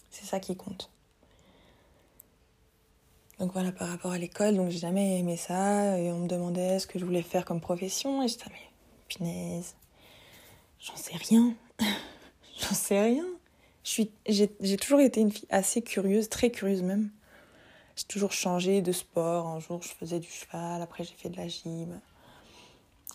C'est 0.10 0.26
ça 0.26 0.40
qui 0.40 0.56
compte. 0.56 0.90
Donc 3.38 3.52
voilà, 3.52 3.74
par 3.74 3.90
rapport 3.90 4.12
à 4.12 4.18
l'école, 4.18 4.72
j'ai 4.72 4.80
jamais 4.80 5.20
aimé 5.20 5.36
ça. 5.36 6.00
Et 6.00 6.12
on 6.12 6.20
me 6.20 6.28
demandait 6.28 6.80
ce 6.80 6.88
que 6.88 6.98
je 6.98 7.06
voulais 7.06 7.22
faire 7.22 7.46
comme 7.46 7.60
profession. 7.60 8.24
Et 8.24 8.30
j'étais, 8.30 8.50
mais 8.50 8.72
punaise, 9.10 9.76
j'en 10.80 10.96
sais 10.96 11.16
rien. 11.16 11.54
j'en 12.60 12.76
sais 12.76 13.02
rien. 13.02 13.26
J'ai 13.84 14.78
toujours 14.78 15.00
été 15.00 15.22
une 15.22 15.32
fille 15.32 15.48
assez 15.50 15.82
curieuse, 15.82 16.30
très 16.30 16.50
curieuse 16.50 16.82
même. 16.82 17.12
J'ai 17.96 18.06
toujours 18.06 18.32
changé 18.32 18.82
de 18.82 18.92
sport. 18.92 19.48
Un 19.48 19.60
jour, 19.60 19.82
je 19.82 19.90
faisais 19.90 20.20
du 20.20 20.30
cheval. 20.30 20.82
Après, 20.82 21.04
j'ai 21.04 21.14
fait 21.14 21.30
de 21.30 21.38
la 21.38 21.48
gym. 21.48 22.00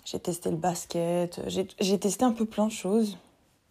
J'ai 0.04 0.20
testé 0.20 0.50
le 0.50 0.56
basket. 0.56 1.40
J'ai 1.48 1.98
testé 1.98 2.24
un 2.24 2.32
peu 2.32 2.46
plein 2.46 2.66
de 2.66 2.72
choses. 2.72 3.18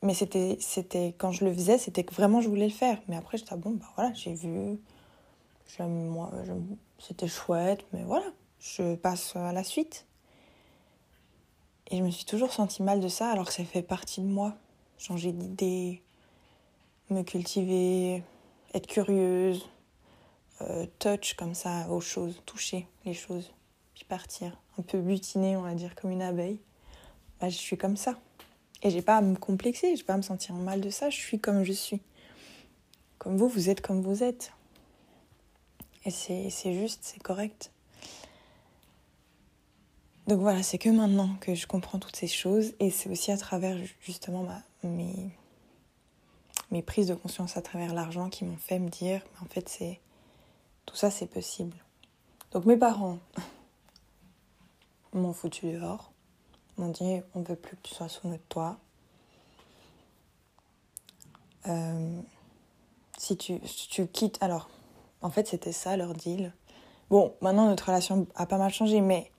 Mais 0.02 0.14
c'était, 0.14 1.16
quand 1.18 1.32
je 1.32 1.46
le 1.46 1.54
faisais, 1.54 1.78
c'était 1.78 2.04
que 2.04 2.14
vraiment 2.14 2.42
je 2.42 2.50
voulais 2.50 2.68
le 2.68 2.74
faire. 2.74 3.00
Mais 3.08 3.16
après, 3.16 3.38
j'étais, 3.38 3.54
ah 3.54 3.58
bon, 3.58 3.72
bah 3.72 3.88
voilà, 3.96 4.14
j'ai 4.14 4.34
vu 4.34 4.78
moi, 5.88 6.32
c'était 6.98 7.28
chouette, 7.28 7.86
mais 7.94 8.04
voilà, 8.04 8.26
je 8.60 8.96
passe 8.96 9.36
à 9.36 9.54
la 9.54 9.64
suite. 9.64 10.06
Et 11.92 11.98
je 11.98 12.04
me 12.04 12.12
suis 12.12 12.26
toujours 12.26 12.54
sentie 12.54 12.84
mal 12.84 13.00
de 13.00 13.08
ça 13.08 13.32
alors 13.32 13.48
que 13.48 13.54
ça 13.54 13.64
fait 13.64 13.82
partie 13.82 14.22
de 14.22 14.28
moi. 14.28 14.56
Changer 14.98 15.32
d'idée, 15.32 16.02
me 17.10 17.24
cultiver, 17.24 18.24
être 18.74 18.86
curieuse, 18.86 19.68
euh, 20.62 20.86
touch 21.00 21.34
comme 21.36 21.56
ça 21.56 21.90
aux 21.90 22.02
choses, 22.02 22.42
toucher 22.46 22.86
les 23.06 23.14
choses, 23.14 23.54
puis 23.96 24.04
partir. 24.06 24.60
Un 24.78 24.82
peu 24.82 25.00
butiner, 25.00 25.58
on 25.58 25.62
va 25.62 25.74
dire, 25.74 25.96
comme 25.96 26.12
une 26.12 26.22
abeille. 26.22 26.60
Bah, 27.40 27.50
je 27.50 27.58
suis 27.58 27.78
comme 27.78 27.98
ça. 27.98 28.20
Et 28.84 28.90
j'ai 28.90 29.02
pas 29.02 29.18
à 29.18 29.22
me 29.22 29.36
complexer, 29.36 29.96
j'ai 29.96 30.04
pas 30.04 30.14
à 30.14 30.18
me 30.18 30.22
sentir 30.22 30.56
mal 30.56 30.82
de 30.82 30.90
ça, 30.90 31.10
je 31.10 31.18
suis 31.18 31.40
comme 31.40 31.64
je 31.64 31.74
suis. 31.74 32.02
Comme 33.18 33.36
vous, 33.36 33.50
vous 33.50 33.70
êtes 33.70 33.82
comme 33.82 34.02
vous 34.02 34.24
êtes. 34.24 34.54
Et 36.06 36.12
c'est 36.12 36.74
juste, 36.74 37.00
c'est 37.04 37.22
correct. 37.22 37.72
Donc 40.30 40.42
voilà, 40.42 40.62
c'est 40.62 40.78
que 40.78 40.90
maintenant 40.90 41.36
que 41.42 41.56
je 41.56 41.66
comprends 41.66 41.98
toutes 41.98 42.16
ces 42.16 42.28
choses. 42.28 42.74
Et 42.80 42.92
c'est 42.92 43.10
aussi 43.10 43.32
à 43.32 43.38
travers 43.38 43.76
justement 44.00 44.44
ma, 44.44 44.62
mes, 44.88 46.84
prises 46.84 47.08
de 47.08 47.16
conscience 47.16 47.58
à 47.58 47.64
travers 47.64 47.96
l'argent 47.96 48.30
qui 48.30 48.46
m'ont 48.46 48.56
fait 48.56 48.78
me 48.78 48.90
dire, 48.90 49.24
en 49.42 49.46
fait, 49.46 49.68
c'est 49.68 50.00
tout 50.86 50.96
ça, 50.96 51.10
c'est 51.10 51.26
possible. 51.26 51.76
Donc 52.52 52.66
mes 52.66 52.78
parents 52.78 53.18
m'ont 55.14 55.34
foutu 55.34 55.72
dehors, 55.72 56.12
m'ont 56.78 56.90
dit, 56.90 57.22
on 57.34 57.42
veut 57.42 57.56
plus 57.56 57.76
que 57.78 57.82
tu 57.82 57.96
sois 57.96 58.08
sous 58.08 58.28
notre 58.28 58.46
toit. 58.50 58.78
Euh, 61.66 62.22
si 63.18 63.36
tu, 63.36 63.60
si 63.66 63.90
tu 63.90 64.06
quittes, 64.06 64.38
alors 64.42 64.70
en 65.24 65.32
fait, 65.32 65.48
c'était 65.48 65.72
ça 65.72 65.98
leur 65.98 66.14
deal. 66.14 66.54
Bon, 67.10 67.34
maintenant 67.42 67.66
notre 67.66 67.88
relation 67.88 68.28
a 68.36 68.46
pas 68.46 68.60
mal 68.60 68.72
changé, 68.72 69.02
mais 69.02 69.32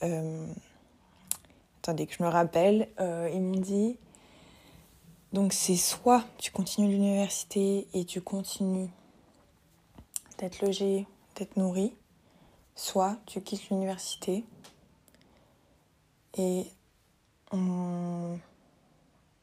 attendez 0.00 2.06
que 2.06 2.14
je 2.14 2.22
me 2.22 2.28
rappelle, 2.28 2.88
euh, 3.00 3.30
ils 3.32 3.40
m'ont 3.40 3.60
dit 3.60 3.96
donc 5.32 5.52
c'est 5.52 5.76
soit 5.76 6.24
tu 6.38 6.50
continues 6.50 6.88
l'université 6.88 7.86
et 7.92 8.04
tu 8.04 8.20
continues 8.20 8.88
d'être 10.38 10.64
logé, 10.64 11.06
d'être 11.36 11.56
nourri, 11.56 11.94
soit 12.74 13.16
tu 13.26 13.40
quittes 13.40 13.68
l'université 13.70 14.44
et 16.38 16.66
on, 17.52 18.38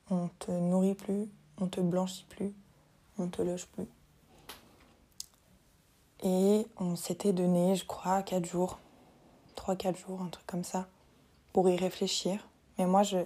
on 0.10 0.30
te 0.40 0.52
nourrit 0.52 0.96
plus, 0.96 1.30
on 1.60 1.68
te 1.68 1.82
blanchit 1.82 2.26
plus, 2.30 2.54
on 3.18 3.28
te 3.28 3.42
loge 3.42 3.68
plus. 3.68 3.88
Et 6.24 6.66
on 6.78 6.96
s'était 6.96 7.34
donné, 7.34 7.76
je 7.76 7.86
crois, 7.86 8.24
4 8.24 8.46
jours, 8.46 8.80
3-4 9.56 9.98
jours, 9.98 10.22
un 10.22 10.30
truc 10.30 10.46
comme 10.48 10.64
ça, 10.64 10.88
pour 11.52 11.70
y 11.70 11.76
réfléchir. 11.76 12.48
Mais 12.78 12.86
moi, 12.86 13.04
je, 13.04 13.18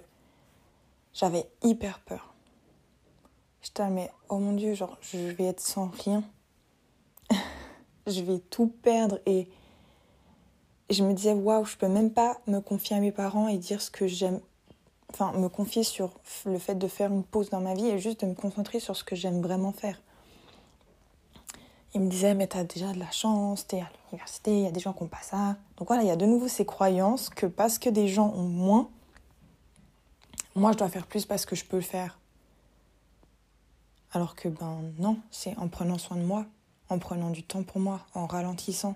j'avais 1.14 1.50
hyper 1.64 2.00
peur. 2.00 2.34
J'étais, 3.62 3.90
mais 3.90 4.12
oh 4.30 4.38
mon 4.38 4.54
Dieu, 4.54 4.74
genre, 4.74 4.98
je 5.02 5.18
vais 5.18 5.46
être 5.46 5.62
sans 5.62 5.88
rien. 6.04 6.24
je 8.08 8.22
vais 8.22 8.40
tout 8.40 8.68
perdre. 8.68 9.20
Et, 9.26 9.48
je 10.90 11.04
me 11.04 11.14
disais, 11.14 11.34
waouh, 11.34 11.66
je 11.66 11.76
peux 11.76 11.90
même 11.90 12.12
pas 12.12 12.38
me 12.48 12.60
confier 12.60 12.96
à 12.96 13.00
mes 13.00 13.12
parents 13.12 13.50
et 13.50 13.58
dire 13.58 13.82
ce 13.82 13.92
que 13.92 14.08
j'aime. 14.08 14.40
Enfin, 15.12 15.34
me 15.34 15.50
confier 15.50 15.84
sur 15.84 16.12
le 16.46 16.60
fait 16.60 16.76
de 16.76 16.88
faire 16.88 17.12
une 17.12 17.24
pause 17.24 17.50
dans 17.50 17.62
ma 17.62 17.74
vie 17.74 17.88
et 17.88 18.00
juste 18.00 18.22
de 18.22 18.26
me 18.26 18.36
concentrer 18.36 18.80
sur 18.80 18.96
ce 18.96 19.04
que 19.04 19.16
j'aime 19.16 19.42
vraiment 19.42 19.72
faire 19.72 20.02
il 21.94 22.02
me 22.02 22.10
disait, 22.10 22.34
mais 22.34 22.48
t'as 22.48 22.64
déjà 22.64 22.92
de 22.92 23.00
la 23.00 23.12
chance, 23.12 23.66
t'es 23.68 23.82
à 23.82 23.90
l'université, 24.12 24.58
il 24.58 24.64
y 24.64 24.68
a 24.68 24.72
des 24.72 24.80
gens 24.80 24.94
qui 24.94 25.04
n'ont 25.04 25.10
pas 25.10 25.22
ça. 25.22 25.58
Donc 25.78 25.88
voilà, 25.88 26.04
il 26.04 26.08
y 26.08 26.12
a 26.12 26.16
de 26.16 26.26
nouveau 26.26 26.48
ces 26.48 26.66
croyances 26.66 27.30
que 27.30 27.46
parce 27.46 27.80
que 27.80 27.90
des 27.90 28.08
gens 28.08 28.34
ont 28.36 28.48
moins, 28.48 28.90
moi 30.56 30.72
je 30.74 30.78
dois 30.78 30.90
faire 30.90 31.08
plus 31.08 31.26
parce 31.26 31.46
que 31.46 31.56
je 31.56 31.66
peux 31.66 31.78
le 31.78 31.84
faire. 31.84 32.20
Alors 34.12 34.36
que 34.36 34.48
ben 34.50 34.82
non, 35.00 35.18
c'est 35.32 35.58
en 35.58 35.68
prenant 35.68 35.98
soin 35.98 36.18
de 36.18 36.24
moi, 36.24 36.46
en 36.90 37.00
prenant 37.00 37.30
du 37.30 37.44
temps 37.44 37.64
pour 37.64 37.80
moi, 37.80 38.06
en 38.14 38.26
ralentissant 38.26 38.96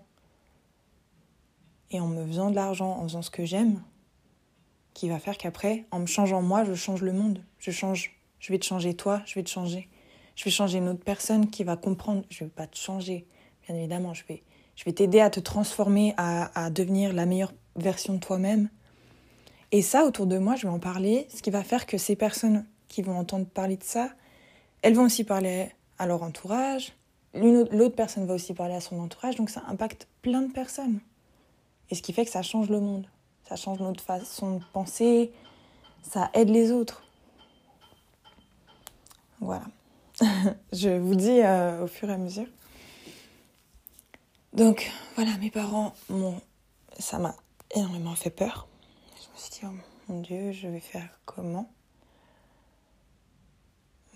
et 1.92 2.00
en 2.00 2.08
me 2.08 2.26
faisant 2.26 2.50
de 2.50 2.56
l'argent, 2.56 2.92
en 2.92 3.04
faisant 3.04 3.22
ce 3.22 3.30
que 3.30 3.46
j'aime, 3.46 3.82
qui 4.94 5.10
va 5.10 5.20
faire 5.20 5.38
qu'après, 5.38 5.86
en 5.92 6.00
me 6.00 6.06
changeant 6.06 6.42
moi, 6.42 6.64
je 6.64 6.74
change 6.74 7.02
le 7.02 7.14
monde. 7.14 7.44
Je 7.60 7.72
change, 7.72 8.16
je 8.40 8.52
vais 8.52 8.60
te 8.60 8.66
changer 8.66 8.94
toi, 8.94 9.22
je 9.26 9.36
vais 9.36 9.44
te 9.44 9.50
changer 9.50 9.90
je 10.36 10.46
vais 10.46 10.52
changer 10.52 10.78
une 10.78 10.90
autre 10.90 11.04
personne 11.04 11.50
qui 11.50 11.64
va 11.64 11.78
comprendre. 11.78 12.24
Je 12.30 12.44
ne 12.44 12.50
vais 12.50 12.54
pas 12.54 12.68
te 12.68 12.78
changer, 12.78 13.26
bien 13.68 13.76
évidemment. 13.76 14.14
Je 14.14 14.24
vais, 14.28 14.44
je 14.76 14.84
vais 14.86 14.94
t'aider 14.94 15.20
à 15.20 15.30
te 15.30 15.40
transformer, 15.40 16.14
à, 16.18 16.66
à 16.66 16.70
devenir 16.70 17.14
la 17.14 17.26
meilleure 17.26 17.54
version 17.76 18.14
de 18.14 18.20
toi-même. 18.20 18.70
Et 19.72 19.82
ça, 19.82 20.06
autour 20.06 20.26
de 20.26 20.38
moi, 20.38 20.56
je 20.56 20.64
vais 20.64 20.74
en 20.74 20.80
parler, 20.80 21.28
ce 21.34 21.42
qui 21.42 21.50
va 21.50 21.64
faire 21.64 21.86
que 21.86 21.98
ces 21.98 22.16
personnes 22.16 22.66
qui 22.88 23.02
vont 23.02 23.18
entendre 23.18 23.46
parler 23.46 23.78
de 23.78 23.84
ça, 23.84 24.10
elles 24.82 24.96
vont 24.96 25.06
aussi 25.06 25.24
parler 25.24 25.70
à 25.98 26.06
leur 26.08 26.24
entourage. 26.24 26.94
L'autre 27.34 27.96
personne 27.96 28.26
va 28.26 28.34
aussi 28.34 28.54
parler 28.54 28.74
à 28.74 28.82
son 28.82 29.00
entourage, 29.00 29.36
donc 29.36 29.50
ça 29.50 29.64
impacte 29.68 30.08
plein 30.22 30.42
de 30.42 30.52
personnes. 30.52 31.00
Et 31.90 31.96
ce 31.96 32.02
qui 32.02 32.12
fait 32.12 32.26
que 32.26 32.32
ça 32.32 32.42
change 32.42 32.70
le 32.70 32.80
monde. 32.80 33.08
Ça 33.48 33.56
change 33.56 33.80
notre 33.80 34.04
façon 34.04 34.58
de 34.58 34.64
penser, 34.74 35.32
ça 36.04 36.30
aide 36.34 36.50
les 36.50 36.72
autres. 36.72 37.04
Voilà. 39.40 39.64
je 40.74 40.90
vous 40.90 41.16
dis 41.16 41.42
euh, 41.42 41.84
au 41.84 41.88
fur 41.88 42.10
et 42.10 42.14
à 42.14 42.18
mesure. 42.18 42.48
Donc 44.54 44.92
voilà, 45.16 45.38
mes 45.38 45.50
parents, 45.50 45.94
ça 47.00 47.18
m'a 47.18 47.36
énormément 47.74 48.16
fait 48.16 48.30
peur. 48.30 48.68
Je 49.16 49.28
me 49.34 49.38
suis 49.38 49.52
dit, 49.52 49.60
oh 49.66 50.12
mon 50.12 50.22
Dieu, 50.22 50.52
je 50.52 50.68
vais 50.68 50.80
faire 50.80 51.08
comment? 51.26 51.72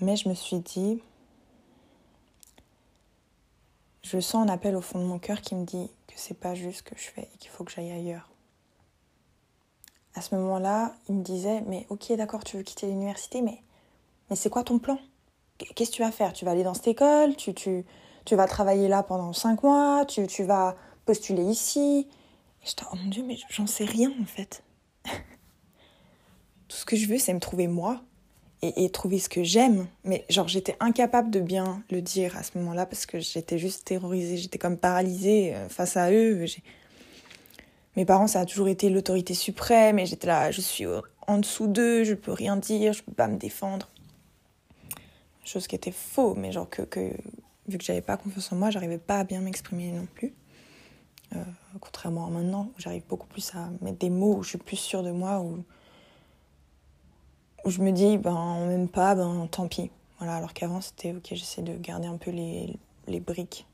Mais 0.01 0.17
je 0.17 0.27
me 0.27 0.33
suis 0.33 0.59
dit, 0.59 1.01
je 4.03 4.19
sens 4.19 4.45
un 4.45 4.51
appel 4.51 4.75
au 4.75 4.81
fond 4.81 4.99
de 4.99 5.05
mon 5.05 5.19
cœur 5.19 5.41
qui 5.41 5.55
me 5.55 5.65
dit 5.65 5.89
que 6.07 6.13
c'est 6.17 6.37
pas 6.37 6.53
juste 6.53 6.79
ce 6.79 6.83
que 6.83 6.97
je 6.97 7.05
fais 7.05 7.29
et 7.33 7.37
qu'il 7.37 7.49
faut 7.49 7.63
que 7.63 7.71
j'aille 7.71 7.91
ailleurs. 7.91 8.29
À 10.13 10.21
ce 10.21 10.35
moment-là, 10.35 10.95
il 11.09 11.15
me 11.15 11.23
disait, 11.23 11.61
mais 11.61 11.87
ok, 11.89 12.11
d'accord, 12.13 12.43
tu 12.43 12.57
veux 12.57 12.63
quitter 12.63 12.87
l'université, 12.87 13.41
mais, 13.41 13.61
mais 14.29 14.35
c'est 14.35 14.49
quoi 14.49 14.63
ton 14.63 14.79
plan? 14.79 14.99
Qu'est-ce 15.57 15.91
que 15.91 15.95
tu 15.95 16.01
vas 16.01 16.11
faire? 16.11 16.33
Tu 16.33 16.45
vas 16.45 16.51
aller 16.51 16.63
dans 16.63 16.73
cette 16.73 16.87
école, 16.87 17.35
tu, 17.35 17.53
tu, 17.53 17.85
tu 18.25 18.35
vas 18.35 18.47
travailler 18.47 18.87
là 18.87 19.03
pendant 19.03 19.33
cinq 19.33 19.63
mois, 19.63 20.05
tu, 20.05 20.27
tu 20.27 20.43
vas 20.43 20.75
postuler 21.05 21.43
ici? 21.43 22.07
J'étais, 22.63 22.83
oh 22.91 22.95
mon 22.95 23.09
dieu, 23.09 23.23
mais 23.25 23.37
j'en 23.49 23.67
sais 23.67 23.85
rien 23.85 24.11
en 24.21 24.25
fait. 24.25 24.63
Tout 25.05 26.77
ce 26.77 26.85
que 26.85 26.95
je 26.95 27.07
veux, 27.07 27.17
c'est 27.17 27.33
me 27.33 27.39
trouver 27.39 27.67
moi 27.67 28.01
et, 28.61 28.89
trouver 28.89 29.19
ce 29.19 29.29
que 29.29 29.43
j'aime. 29.43 29.87
Mais 30.03 30.25
genre, 30.29 30.47
j'étais 30.47 30.75
incapable 30.79 31.29
de 31.29 31.39
bien 31.39 31.83
le 31.91 32.01
dire 32.01 32.35
à 32.35 32.41
ce 32.41 32.57
moment-là 32.57 32.87
parce 32.87 33.05
que 33.05 33.19
j'étais 33.19 33.59
juste 33.59 33.85
terrorisée, 33.85 34.37
j'étais 34.37 34.57
comme 34.57 34.77
paralysée 34.77 35.53
euh, 35.53 35.69
face 35.69 35.95
à 35.97 36.11
eux. 36.11 36.45
Mes 37.95 38.05
parents, 38.05 38.27
ça 38.27 38.41
a 38.41 38.45
toujours 38.45 38.67
été 38.67 38.89
l'autorité 38.89 39.35
suprême 39.35 39.99
et 39.99 40.07
j'étais 40.07 40.27
là, 40.27 40.49
je 40.49 40.61
suis 40.61 40.85
en 41.27 41.37
dessous 41.37 41.67
d'eux, 41.67 42.03
je 42.03 42.15
peux 42.15 42.31
rien 42.31 42.57
dire, 42.57 42.93
je 42.93 43.03
peux 43.03 43.13
pas 43.13 43.27
me 43.27 43.37
défendre. 43.37 43.87
Chose 45.45 45.67
qui 45.67 45.75
était 45.75 45.91
faux, 45.91 46.33
mais 46.33 46.51
genre 46.51 46.67
que, 46.67 46.81
vu 47.67 47.77
que 47.77 47.83
j'avais 47.83 48.01
pas 48.01 48.17
confiance 48.17 48.51
en 48.51 48.55
moi, 48.55 48.71
j'arrivais 48.71 48.97
pas 48.97 49.19
à 49.19 49.23
bien 49.23 49.41
m'exprimer 49.41 49.91
non 49.91 50.07
plus. 50.15 50.33
Euh, 51.35 51.43
contrairement 51.79 52.25
à 52.25 52.29
maintenant, 52.31 52.71
où 52.75 52.81
j'arrive 52.81 53.03
beaucoup 53.07 53.27
plus 53.27 53.53
à 53.53 53.69
mettre 53.81 53.99
des 53.99 54.09
mots, 54.09 54.37
où 54.37 54.43
je 54.43 54.49
suis 54.49 54.57
plus 54.57 54.75
sûre 54.75 55.03
de 55.03 55.11
moi, 55.11 55.41
où, 55.41 55.63
où 57.63 57.69
je 57.69 57.79
me 57.81 57.91
dis, 57.91 58.17
ben, 58.17 58.33
on 58.33 58.67
m'aime 58.67 58.89
pas, 58.89 59.13
ben, 59.13 59.47
tant 59.51 59.67
pis. 59.67 59.91
Voilà, 60.17 60.35
alors 60.37 60.53
qu'avant, 60.53 60.81
c'était, 60.81 61.13
ok, 61.13 61.27
j'essaie 61.31 61.61
de 61.61 61.77
garder 61.77 62.07
un 62.07 62.17
peu 62.17 62.31
les, 62.31 62.75
les 63.07 63.19
briques 63.19 63.67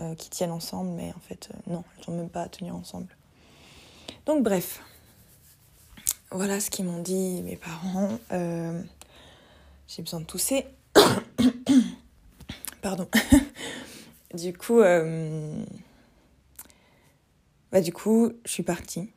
euh, 0.00 0.16
qui 0.16 0.28
tiennent 0.28 0.50
ensemble, 0.50 0.90
mais 0.90 1.12
en 1.16 1.20
fait, 1.20 1.50
euh, 1.52 1.72
non, 1.72 1.84
elles 1.96 2.04
sont 2.04 2.16
même 2.16 2.30
pas 2.30 2.42
à 2.42 2.48
tenir 2.48 2.74
ensemble. 2.74 3.14
Donc, 4.26 4.42
bref, 4.42 4.82
voilà 6.32 6.58
ce 6.58 6.68
qu'ils 6.68 6.84
m'ont 6.84 7.02
dit 7.02 7.42
mes 7.42 7.56
parents. 7.56 8.18
J'ai 9.86 10.02
besoin 10.02 10.20
de 10.20 10.24
tousser. 10.24 10.66
Pardon. 12.82 13.08
du 14.34 14.52
coup, 14.52 14.80
bah, 17.70 17.80
du 17.80 17.92
coup, 17.92 18.32
je 18.44 18.50
suis 18.50 18.62
partie. 18.62 19.10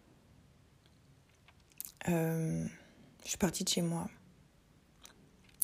Euh, 2.09 2.65
je 3.23 3.29
suis 3.29 3.37
partie 3.37 3.63
de 3.63 3.69
chez 3.69 3.81
moi. 3.81 4.07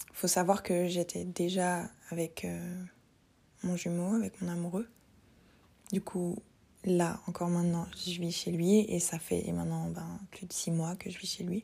Il 0.10 0.16
faut 0.16 0.28
savoir 0.28 0.64
que 0.64 0.88
j'étais 0.88 1.24
déjà 1.24 1.90
avec 2.10 2.46
euh, 2.46 2.84
mon 3.64 3.76
jumeau, 3.76 4.16
avec 4.16 4.42
mon 4.42 4.50
amoureux. 4.50 4.88
Du 5.92 6.02
coup, 6.02 6.38
là, 6.84 7.22
encore 7.28 7.50
maintenant, 7.50 7.88
je 7.96 8.20
vis 8.20 8.32
chez 8.32 8.52
lui 8.52 8.80
et 8.80 9.00
ça 9.00 9.20
fait 9.20 9.52
maintenant 9.52 9.90
ben, 9.90 10.20
plus 10.32 10.46
de 10.46 10.54
six 10.54 10.72
mois 10.72 10.96
que 10.96 11.10
je 11.10 11.18
vis 11.20 11.28
chez 11.28 11.44
lui. 11.44 11.64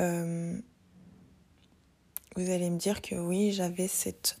Euh, 0.00 0.58
vous 2.36 2.50
allez 2.50 2.70
me 2.70 2.78
dire 2.78 3.02
que 3.02 3.14
oui, 3.14 3.52
j'avais 3.52 3.88
cette 3.88 4.40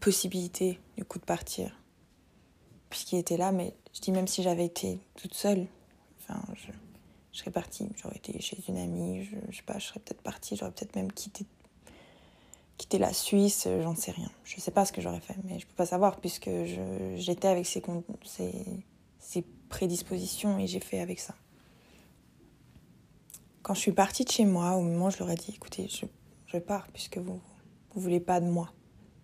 possibilité 0.00 0.78
du 0.96 1.04
coup 1.04 1.18
de 1.18 1.24
partir 1.24 1.80
puisqu'il 2.90 3.18
était 3.18 3.36
là, 3.36 3.52
mais 3.52 3.74
je 3.92 4.00
dis 4.00 4.12
même 4.12 4.28
si 4.28 4.42
j'avais 4.42 4.64
été 4.64 5.00
toute 5.16 5.34
seule, 5.34 5.66
enfin, 6.20 6.40
je, 6.54 6.70
serais 7.38 7.50
partie, 7.50 7.88
j'aurais 7.96 8.16
été 8.16 8.40
chez 8.40 8.56
une 8.68 8.78
amie, 8.78 9.24
je, 9.24 9.36
je 9.50 9.56
sais 9.56 9.62
pas, 9.62 9.78
je 9.78 9.86
serais 9.86 10.00
peut-être 10.00 10.22
partie, 10.22 10.56
j'aurais 10.56 10.70
peut-être 10.70 10.96
même 10.96 11.12
quitté, 11.12 11.44
la 12.98 13.12
Suisse, 13.12 13.68
j'en 13.82 13.94
sais 13.94 14.12
rien. 14.12 14.30
Je 14.44 14.60
sais 14.60 14.70
pas 14.70 14.84
ce 14.84 14.92
que 14.92 15.00
j'aurais 15.00 15.20
fait, 15.20 15.36
mais 15.44 15.58
je 15.58 15.66
peux 15.66 15.74
pas 15.74 15.86
savoir 15.86 16.20
puisque 16.20 16.50
j'étais 17.16 17.48
avec 17.48 17.66
ces, 17.66 17.82
ces 19.18 19.42
prédispositions 19.68 20.58
et 20.58 20.66
j'ai 20.66 20.80
fait 20.80 21.00
avec 21.00 21.18
ça. 21.18 21.34
Quand 23.62 23.74
je 23.74 23.80
suis 23.80 23.92
partie 23.92 24.24
de 24.24 24.30
chez 24.30 24.44
moi, 24.44 24.76
au 24.76 24.82
moment 24.82 25.06
où 25.06 25.10
je 25.10 25.18
leur 25.18 25.30
ai 25.30 25.34
dit, 25.34 25.52
écoutez, 25.54 25.88
je, 25.88 26.06
je 26.46 26.58
pars 26.58 26.86
puisque 26.92 27.18
vous 27.18 27.40
vous 27.96 28.02
voulez 28.02 28.20
pas 28.20 28.40
de 28.40 28.46
moi. 28.46 28.70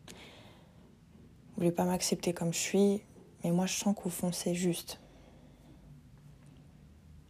Vous 0.09 1.57
voulez 1.59 1.73
pas 1.73 1.85
m'accepter 1.85 2.33
comme 2.33 2.55
je 2.55 2.59
suis, 2.59 3.02
mais 3.45 3.50
moi, 3.50 3.67
je 3.67 3.75
sens 3.75 3.95
qu'au 3.95 4.09
fond, 4.09 4.33
c'est 4.33 4.55
juste. 4.55 4.99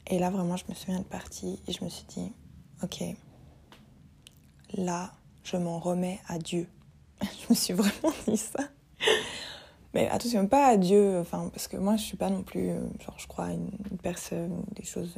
Et 0.07 0.21
là, 0.21 0.31
vraiment, 0.31 0.57
je 0.57 0.65
me 0.69 0.75
souviens 0.75 1.01
de 1.01 1.05
partie 1.05 1.61
et 1.67 1.73
je 1.73 1.83
me 1.85 1.89
suis 1.89 2.05
dit, 2.07 2.33
ok, 2.83 3.03
là, 4.75 5.13
je 5.43 5.57
m'en 5.57 5.81
remets 5.81 6.21
à 6.29 6.39
Dieu. 6.39 6.69
je 7.21 7.47
me 7.51 7.55
suis 7.55 7.75
vraiment 7.75 8.15
dit 8.29 8.37
ça. 8.37 8.61
Mais 9.95 10.09
attention, 10.09 10.47
pas 10.47 10.69
à 10.69 10.77
Dieu, 10.77 11.19
enfin, 11.19 11.51
parce 11.53 11.67
que 11.67 11.77
moi, 11.77 11.97
je 11.97 12.03
suis 12.03 12.17
pas 12.17 12.31
non 12.31 12.45
plus, 12.45 12.71
euh, 12.71 12.81
genre, 13.01 13.19
je 13.19 13.27
crois, 13.27 13.51
une, 13.51 13.71
une 13.91 13.99
personne, 13.99 14.65
des 14.77 14.85
choses. 14.85 15.17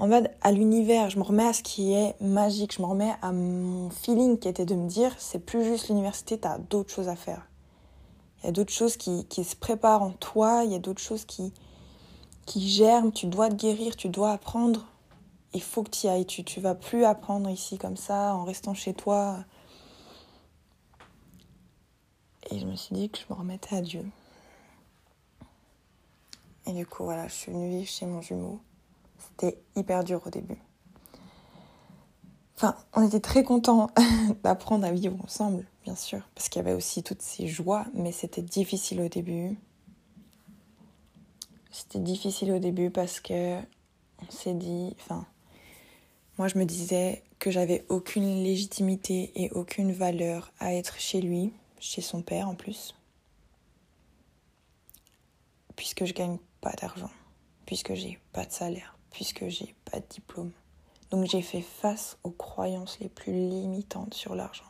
En 0.00 0.08
mode 0.08 0.30
à 0.40 0.50
l'univers, 0.50 1.10
je 1.10 1.18
me 1.18 1.22
remets 1.22 1.46
à 1.46 1.52
ce 1.52 1.62
qui 1.62 1.92
est 1.92 2.18
magique, 2.22 2.72
je 2.72 2.80
me 2.80 2.86
remets 2.86 3.12
à 3.20 3.32
mon 3.32 3.90
feeling 3.90 4.38
qui 4.38 4.48
était 4.48 4.64
de 4.64 4.74
me 4.74 4.88
dire, 4.88 5.14
c'est 5.18 5.44
plus 5.44 5.62
juste 5.62 5.88
l'université, 5.88 6.38
t'as 6.38 6.56
d'autres 6.56 6.90
choses 6.90 7.10
à 7.10 7.16
faire. 7.16 7.46
Il 8.38 8.46
y 8.46 8.48
a 8.48 8.52
d'autres 8.52 8.72
choses 8.72 8.96
qui, 8.96 9.26
qui, 9.26 9.44
se 9.44 9.54
préparent 9.54 10.02
en 10.02 10.12
toi, 10.12 10.62
il 10.64 10.72
y 10.72 10.74
a 10.74 10.78
d'autres 10.78 11.02
choses 11.02 11.26
qui, 11.26 11.52
qui 12.46 12.66
germent, 12.66 13.12
tu 13.12 13.26
dois 13.26 13.50
te 13.50 13.56
guérir, 13.56 13.94
tu 13.94 14.08
dois 14.08 14.32
apprendre. 14.32 14.86
Il 15.52 15.60
faut 15.60 15.82
que 15.82 15.90
tu 15.90 16.06
y 16.06 16.08
ailles, 16.08 16.24
tu 16.24 16.42
ne 16.42 16.62
vas 16.62 16.74
plus 16.74 17.04
apprendre 17.04 17.50
ici 17.50 17.76
comme 17.76 17.98
ça, 17.98 18.34
en 18.34 18.44
restant 18.44 18.72
chez 18.72 18.94
toi. 18.94 19.44
Et 22.50 22.58
je 22.58 22.64
me 22.64 22.74
suis 22.74 22.94
dit 22.94 23.10
que 23.10 23.18
je 23.18 23.26
me 23.28 23.38
remettais 23.38 23.76
à 23.76 23.82
Dieu. 23.82 24.06
Et 26.64 26.72
du 26.72 26.86
coup, 26.86 27.04
voilà, 27.04 27.28
je 27.28 27.34
suis 27.34 27.52
venue 27.52 27.84
chez 27.84 28.06
mon 28.06 28.22
jumeau. 28.22 28.60
C'était 29.40 29.58
hyper 29.74 30.04
dur 30.04 30.20
au 30.26 30.30
début. 30.30 30.58
Enfin, 32.56 32.76
on 32.92 33.06
était 33.06 33.20
très 33.20 33.42
contents 33.42 33.90
d'apprendre 34.44 34.84
à 34.84 34.92
vivre 34.92 35.16
ensemble 35.24 35.66
bien 35.82 35.94
sûr, 35.94 36.28
parce 36.34 36.50
qu'il 36.50 36.60
y 36.60 36.64
avait 36.66 36.74
aussi 36.74 37.02
toutes 37.02 37.22
ces 37.22 37.48
joies, 37.48 37.86
mais 37.94 38.12
c'était 38.12 38.42
difficile 38.42 39.00
au 39.00 39.08
début. 39.08 39.58
C'était 41.70 42.00
difficile 42.00 42.52
au 42.52 42.58
début 42.58 42.90
parce 42.90 43.18
que 43.18 43.58
on 43.58 44.30
s'est 44.30 44.52
dit, 44.52 44.94
enfin, 45.00 45.24
moi 46.36 46.48
je 46.48 46.58
me 46.58 46.66
disais 46.66 47.22
que 47.38 47.50
j'avais 47.50 47.86
aucune 47.88 48.42
légitimité 48.44 49.32
et 49.36 49.50
aucune 49.52 49.92
valeur 49.92 50.52
à 50.58 50.74
être 50.74 50.98
chez 50.98 51.22
lui, 51.22 51.54
chez 51.78 52.02
son 52.02 52.20
père 52.20 52.46
en 52.46 52.54
plus, 52.54 52.94
puisque 55.76 56.04
je 56.04 56.12
gagne 56.12 56.36
pas 56.60 56.72
d'argent, 56.72 57.10
puisque 57.64 57.94
j'ai 57.94 58.18
pas 58.34 58.44
de 58.44 58.52
salaire, 58.52 58.99
puisque 59.10 59.48
j'ai 59.48 59.74
pas 59.90 60.00
de 60.00 60.06
diplôme. 60.08 60.52
Donc 61.10 61.26
j'ai 61.26 61.42
fait 61.42 61.62
face 61.62 62.18
aux 62.22 62.30
croyances 62.30 62.98
les 63.00 63.08
plus 63.08 63.32
limitantes 63.32 64.14
sur 64.14 64.34
l'argent. 64.34 64.64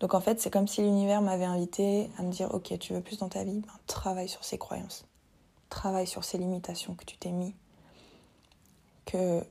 Donc 0.00 0.14
en 0.14 0.20
fait, 0.20 0.40
c'est 0.40 0.50
comme 0.50 0.66
si 0.66 0.82
l'univers 0.82 1.22
m'avait 1.22 1.44
invité 1.44 2.10
à 2.18 2.22
me 2.22 2.32
dire 2.32 2.52
Ok, 2.54 2.76
tu 2.78 2.92
veux 2.92 3.00
plus 3.00 3.18
dans 3.18 3.28
ta 3.28 3.44
vie? 3.44 3.60
Ben, 3.60 3.72
Travaille 3.86 4.28
sur 4.28 4.44
ces 4.44 4.58
croyances. 4.58 5.04
Travaille 5.68 6.06
sur 6.06 6.24
ces 6.24 6.38
limitations 6.38 6.94
que 6.94 7.04
tu 7.04 7.16
t'es 7.16 7.30
mis, 7.30 7.54
que 9.06 9.42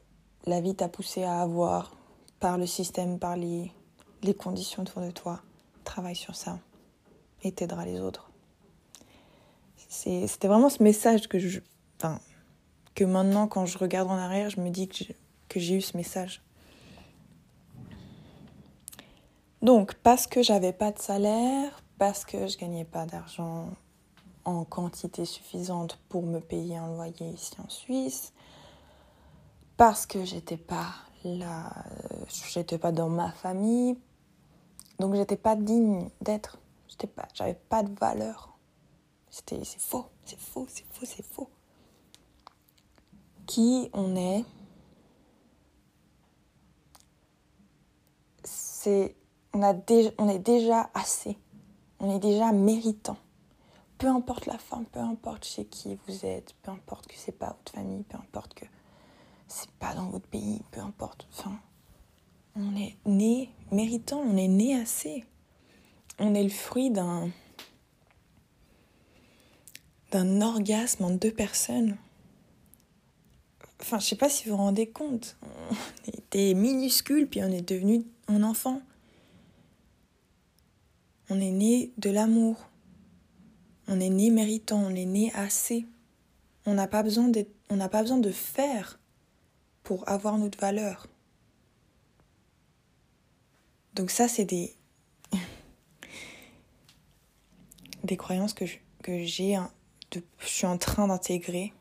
la 0.45 0.61
vie 0.61 0.75
t'a 0.75 0.87
poussé 0.87 1.23
à 1.23 1.41
avoir 1.41 1.95
par 2.39 2.57
le 2.57 2.65
système, 2.65 3.17
par 3.17 3.37
les, 3.37 3.71
conditions 4.37 4.83
autour 4.83 5.01
de 5.01 5.11
toi. 5.11 5.41
Travaille 5.83 6.15
sur 6.15 6.35
ça 6.35 6.59
et 7.43 7.51
t'aidera 7.51 7.85
les 7.85 7.99
autres. 7.99 8.29
C'était 9.87 10.47
vraiment 10.47 10.69
ce 10.69 10.83
message 10.83 11.27
que 11.27 11.39
je. 11.39 11.59
Que 12.95 13.04
maintenant, 13.04 13.47
quand 13.47 13.65
je 13.65 13.77
regarde 13.77 14.10
en 14.10 14.17
arrière, 14.17 14.49
je 14.49 14.60
me 14.60 14.69
dis 14.69 14.88
que 14.88 15.60
j'ai 15.60 15.75
eu 15.75 15.82
ce 15.82 15.95
message. 15.97 16.41
Donc, 19.62 19.93
parce 19.95 20.25
que 20.25 20.41
j'avais 20.41 20.73
pas 20.73 20.91
de 20.91 20.99
salaire, 20.99 21.84
parce 21.99 22.25
que 22.25 22.47
je 22.47 22.58
gagnais 22.58 22.86
pas 22.86 23.06
d'argent 23.06 23.69
en 24.43 24.63
quantité 24.63 25.25
suffisante 25.25 25.99
pour 26.10 26.23
me 26.23 26.39
payer 26.39 26.77
un 26.77 26.88
loyer 26.88 27.30
ici 27.30 27.54
en 27.63 27.69
Suisse, 27.69 28.34
parce 29.77 30.08
que 30.08 30.25
j'étais 30.25 30.58
pas 30.58 30.88
là, 31.23 31.71
j'étais 32.51 32.80
pas 32.80 32.91
dans 32.91 33.10
ma 33.10 33.32
famille, 33.32 33.99
donc 34.97 35.13
j'étais 35.13 35.38
pas 35.38 35.56
digne 35.56 36.10
d'être, 36.21 36.58
j'étais 36.88 37.06
pas, 37.08 37.27
j'avais 37.36 37.54
pas 37.54 37.84
de 37.84 37.93
valeur. 37.99 38.58
C'était, 39.30 39.63
c'est 39.63 39.80
faux, 39.80 40.08
c'est 40.25 40.39
faux, 40.39 40.65
c'est 40.69 40.86
faux, 40.91 41.06
c'est 41.06 41.25
faux. 41.25 41.49
Qui 43.45 43.89
on 43.93 44.15
est, 44.15 44.45
c'est 48.43 49.15
on, 49.54 49.62
on 50.17 50.30
est 50.30 50.39
déjà 50.39 50.89
assez. 50.93 51.38
On 51.99 52.15
est 52.15 52.19
déjà 52.19 52.51
méritant. 52.51 53.17
Peu 53.97 54.08
importe 54.08 54.47
la 54.47 54.58
forme, 54.58 54.86
peu 54.86 54.99
importe 54.99 55.45
chez 55.45 55.65
qui 55.65 55.97
vous 56.08 56.25
êtes, 56.25 56.56
peu 56.63 56.71
importe 56.71 57.08
que 57.08 57.13
c'est 57.15 57.32
pas 57.38 57.56
votre 57.58 57.71
famille, 57.71 58.04
peu 58.04 58.17
importe 58.17 58.54
que 58.56 58.65
c'est 59.47 59.69
pas 59.71 59.93
dans 59.93 60.10
votre 60.10 60.27
pays, 60.27 60.62
peu 60.71 60.80
importe. 60.80 61.27
Enfin, 61.32 61.60
on 62.56 62.75
est 62.75 62.97
né 63.06 63.51
méritant, 63.71 64.19
on 64.19 64.38
est 64.38 64.47
né 64.47 64.80
assez. 64.80 65.23
On 66.17 66.34
est 66.34 66.43
le 66.43 66.49
fruit 66.49 66.89
d'un 66.89 67.30
d'un 70.12 70.41
orgasme 70.41 71.06
en 71.06 71.12
deux 71.12 71.32
personnes. 71.32 71.97
Enfin, 73.82 74.00
je 74.00 74.06
sais 74.06 74.15
pas 74.15 74.30
si 74.30 74.46
vous 74.46 74.52
vous 74.52 74.58
rendez 74.58 74.88
compte. 74.88 75.38
On 75.41 76.12
était 76.12 76.54
minuscule, 76.54 77.28
puis 77.28 77.41
on 77.44 77.52
est 77.52 77.67
devenu 77.67 78.06
un 78.28 78.44
enfant. 78.44 78.82
On 81.30 81.39
est 81.39 81.52
né 81.52 81.91
de 81.98 82.10
l'amour. 82.10 82.70
On 83.88 84.00
est 84.00 84.10
né 84.10 84.30
méritant, 84.30 84.80
on 84.80 84.96
est 84.96 85.06
né 85.06 85.32
assez. 85.34 85.88
On 86.65 86.76
n'a 86.76 86.88
pas 86.88 87.02
besoin 87.04 87.32
on 87.70 87.78
pas 87.89 88.02
besoin 88.02 88.20
de 88.20 88.32
faire 88.32 89.00
pour 89.84 90.08
avoir 90.08 90.38
notre 90.38 90.60
valeur. 90.60 91.08
Donc 93.96 94.12
ça, 94.12 94.28
c'est 94.28 94.46
des 94.46 94.76
des 98.04 98.15
croyances 98.15 98.54
que 98.54 98.65
que 99.02 99.24
j'ai 99.24 99.58
je 100.13 100.48
suis 100.48 100.67
en 100.67 100.78
train 100.78 101.08
d'intégrer, 101.08 101.74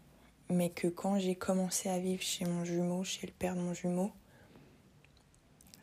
mais 0.50 0.70
que 0.70 0.88
quand 0.88 1.18
j'ai 1.18 1.36
commencé 1.36 1.88
à 1.88 1.98
vivre 1.98 2.22
chez 2.22 2.44
mon 2.44 2.64
jumeau, 2.64 3.04
chez 3.04 3.26
le 3.26 3.32
père 3.32 3.54
de 3.54 3.60
mon 3.60 3.72
jumeau, 3.72 4.10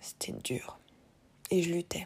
c'était 0.02 0.34
dur. 0.34 0.78
Et 1.50 1.64
je 1.64 1.74
luttais. 1.74 2.06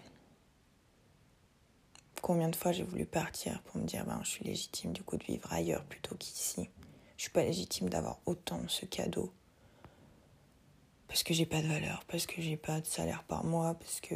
Combien 2.21 2.49
de 2.49 2.55
fois 2.55 2.71
j'ai 2.71 2.83
voulu 2.83 3.05
partir 3.05 3.63
pour 3.63 3.77
me 3.81 3.85
dire 3.85 4.05
ben, 4.05 4.21
je 4.23 4.29
suis 4.29 4.45
légitime 4.45 4.93
du 4.93 5.03
coup 5.03 5.17
de 5.17 5.23
vivre 5.23 5.51
ailleurs 5.51 5.83
plutôt 5.85 6.15
qu'ici. 6.15 6.69
Je 7.17 7.23
suis 7.23 7.31
pas 7.31 7.43
légitime 7.43 7.89
d'avoir 7.89 8.19
autant 8.27 8.61
ce 8.67 8.85
cadeau. 8.85 9.33
Parce 11.07 11.23
que 11.23 11.33
j'ai 11.33 11.47
pas 11.47 11.61
de 11.61 11.67
valeur, 11.67 12.05
parce 12.07 12.27
que 12.27 12.41
j'ai 12.41 12.57
pas 12.57 12.79
de 12.79 12.85
salaire 12.85 13.23
par 13.23 13.43
mois, 13.43 13.73
parce 13.73 13.99
que 13.99 14.15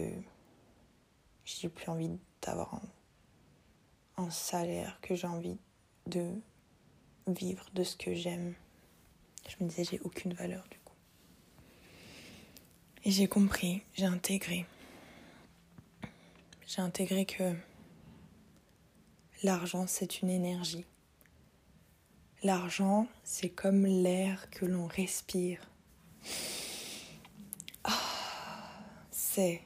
j'ai 1.44 1.68
plus 1.68 1.90
envie 1.90 2.12
d'avoir 2.42 2.76
un, 2.76 4.24
un 4.24 4.30
salaire 4.30 5.00
que 5.02 5.16
j'ai 5.16 5.28
envie 5.28 5.58
de 6.06 6.32
vivre 7.28 7.66
de 7.74 7.84
ce 7.84 7.96
que 7.96 8.14
j'aime. 8.14 8.54
Je 9.48 9.64
me 9.64 9.70
disais, 9.70 9.84
j'ai 9.84 10.00
aucune 10.02 10.34
valeur 10.34 10.64
du 10.70 10.78
coup. 10.80 10.94
Et 13.04 13.12
j'ai 13.12 13.28
compris, 13.28 13.84
j'ai 13.96 14.06
intégré. 14.06 14.66
J'ai 16.68 16.82
intégré 16.82 17.26
que 17.26 17.54
l'argent, 19.44 19.86
c'est 19.88 20.22
une 20.22 20.30
énergie. 20.30 20.86
L'argent, 22.44 23.08
c'est 23.24 23.50
comme 23.50 23.86
l'air 23.86 24.50
que 24.50 24.66
l'on 24.66 24.88
respire. 24.88 25.60
Ah, 27.84 27.92
c'est, 29.12 29.62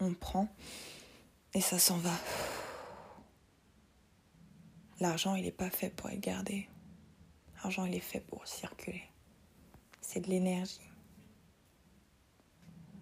on 0.00 0.14
prend 0.14 0.48
et 1.54 1.60
ça 1.60 1.78
s'en 1.78 1.98
va. 1.98 2.14
L'argent, 5.00 5.34
il 5.34 5.44
n'est 5.44 5.50
pas 5.50 5.70
fait 5.70 5.90
pour 5.90 6.10
être 6.10 6.20
gardé. 6.20 6.68
L'argent, 7.62 7.84
il 7.84 7.94
est 7.94 8.00
fait 8.00 8.20
pour 8.20 8.46
circuler. 8.46 9.02
C'est 10.00 10.20
de 10.20 10.28
l'énergie. 10.28 10.80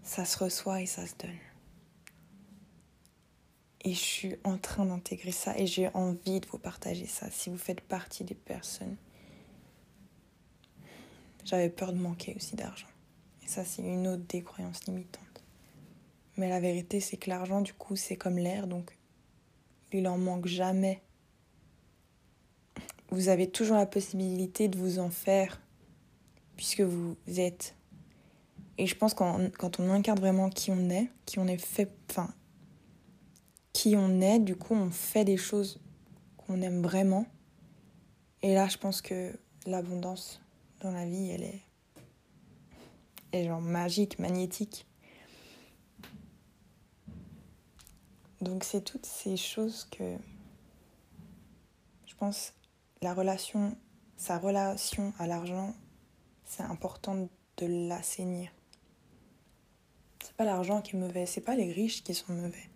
Ça 0.02 0.24
se 0.24 0.38
reçoit 0.42 0.80
et 0.82 0.86
ça 0.86 1.06
se 1.06 1.14
donne. 1.16 1.36
Et 3.82 3.94
je 3.94 4.00
suis 4.00 4.36
en 4.42 4.58
train 4.58 4.86
d'intégrer 4.86 5.30
ça 5.30 5.56
et 5.56 5.66
j'ai 5.66 5.88
envie 5.94 6.40
de 6.40 6.46
vous 6.48 6.58
partager 6.58 7.06
ça. 7.06 7.30
Si 7.30 7.50
vous 7.50 7.58
faites 7.58 7.80
partie 7.80 8.24
des 8.24 8.34
personnes. 8.34 8.96
J'avais 11.44 11.70
peur 11.70 11.92
de 11.92 11.98
manquer 11.98 12.34
aussi 12.34 12.56
d'argent. 12.56 12.88
Et 13.42 13.46
ça, 13.46 13.64
c'est 13.64 13.82
une 13.82 14.08
autre 14.08 14.24
des 14.28 14.42
croyances 14.42 14.84
limitantes. 14.84 15.22
Mais 16.36 16.48
la 16.48 16.60
vérité, 16.60 17.00
c'est 17.00 17.16
que 17.16 17.30
l'argent, 17.30 17.60
du 17.60 17.72
coup, 17.72 17.96
c'est 17.96 18.16
comme 18.16 18.38
l'air, 18.38 18.66
donc 18.66 18.96
il 19.92 20.06
en 20.08 20.18
manque 20.18 20.46
jamais 20.46 21.02
vous 23.10 23.28
avez 23.28 23.48
toujours 23.48 23.76
la 23.76 23.86
possibilité 23.86 24.68
de 24.68 24.78
vous 24.78 24.98
en 24.98 25.10
faire 25.10 25.60
puisque 26.56 26.80
vous 26.80 27.16
êtes. 27.26 27.74
Et 28.76 28.86
je 28.86 28.94
pense 28.94 29.14
que 29.14 29.48
quand 29.56 29.80
on 29.80 29.90
incarne 29.90 30.18
vraiment 30.18 30.50
qui 30.50 30.70
on 30.70 30.90
est, 30.90 31.08
qui 31.24 31.38
on 31.38 31.46
est 31.46 31.58
fait, 31.58 31.90
enfin, 32.10 32.32
qui 33.72 33.96
on 33.96 34.20
est, 34.20 34.38
du 34.38 34.56
coup, 34.56 34.74
on 34.74 34.90
fait 34.90 35.24
des 35.24 35.36
choses 35.36 35.80
qu'on 36.36 36.60
aime 36.62 36.82
vraiment. 36.82 37.26
Et 38.42 38.54
là, 38.54 38.68
je 38.68 38.76
pense 38.76 39.02
que 39.02 39.32
l'abondance 39.66 40.40
dans 40.80 40.90
la 40.90 41.06
vie, 41.06 41.30
elle 41.30 41.42
est, 41.42 41.60
elle 43.32 43.44
est 43.44 43.48
genre 43.48 43.60
magique, 43.60 44.18
magnétique. 44.18 44.86
Donc 48.40 48.62
c'est 48.62 48.82
toutes 48.82 49.06
ces 49.06 49.36
choses 49.36 49.88
que 49.90 50.16
je 52.06 52.14
pense 52.14 52.52
la 53.02 53.14
relation, 53.14 53.76
sa 54.16 54.38
relation 54.38 55.12
à 55.18 55.26
l'argent, 55.26 55.74
c'est 56.44 56.62
important 56.62 57.28
de 57.56 57.66
l'assainir. 57.88 58.50
C'est 60.24 60.34
pas 60.34 60.44
l'argent 60.44 60.82
qui 60.82 60.96
est 60.96 60.98
mauvais, 60.98 61.26
c'est 61.26 61.40
pas 61.40 61.54
les 61.54 61.72
riches 61.72 62.02
qui 62.02 62.14
sont 62.14 62.32
mauvais. 62.32 62.70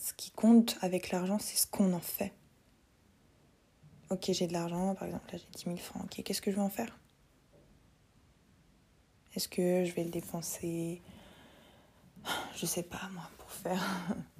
Ce 0.00 0.12
qui 0.12 0.30
compte 0.30 0.76
avec 0.80 1.10
l'argent, 1.10 1.38
c'est 1.38 1.56
ce 1.56 1.66
qu'on 1.66 1.92
en 1.92 2.00
fait. 2.00 2.32
Ok, 4.10 4.30
j'ai 4.32 4.46
de 4.46 4.52
l'argent, 4.52 4.94
par 4.94 5.04
exemple, 5.04 5.32
là 5.32 5.38
j'ai 5.38 5.50
10 5.56 5.64
000 5.64 5.76
francs. 5.76 6.04
Ok, 6.04 6.22
qu'est-ce 6.22 6.42
que 6.42 6.50
je 6.50 6.56
vais 6.56 6.62
en 6.62 6.68
faire? 6.68 6.98
Est-ce 9.34 9.48
que 9.48 9.84
je 9.84 9.92
vais 9.94 10.04
le 10.04 10.10
dépenser? 10.10 11.02
Je 12.54 12.66
sais 12.66 12.82
pas, 12.82 13.08
moi, 13.12 13.28
pour 13.38 13.50
faire 13.50 13.82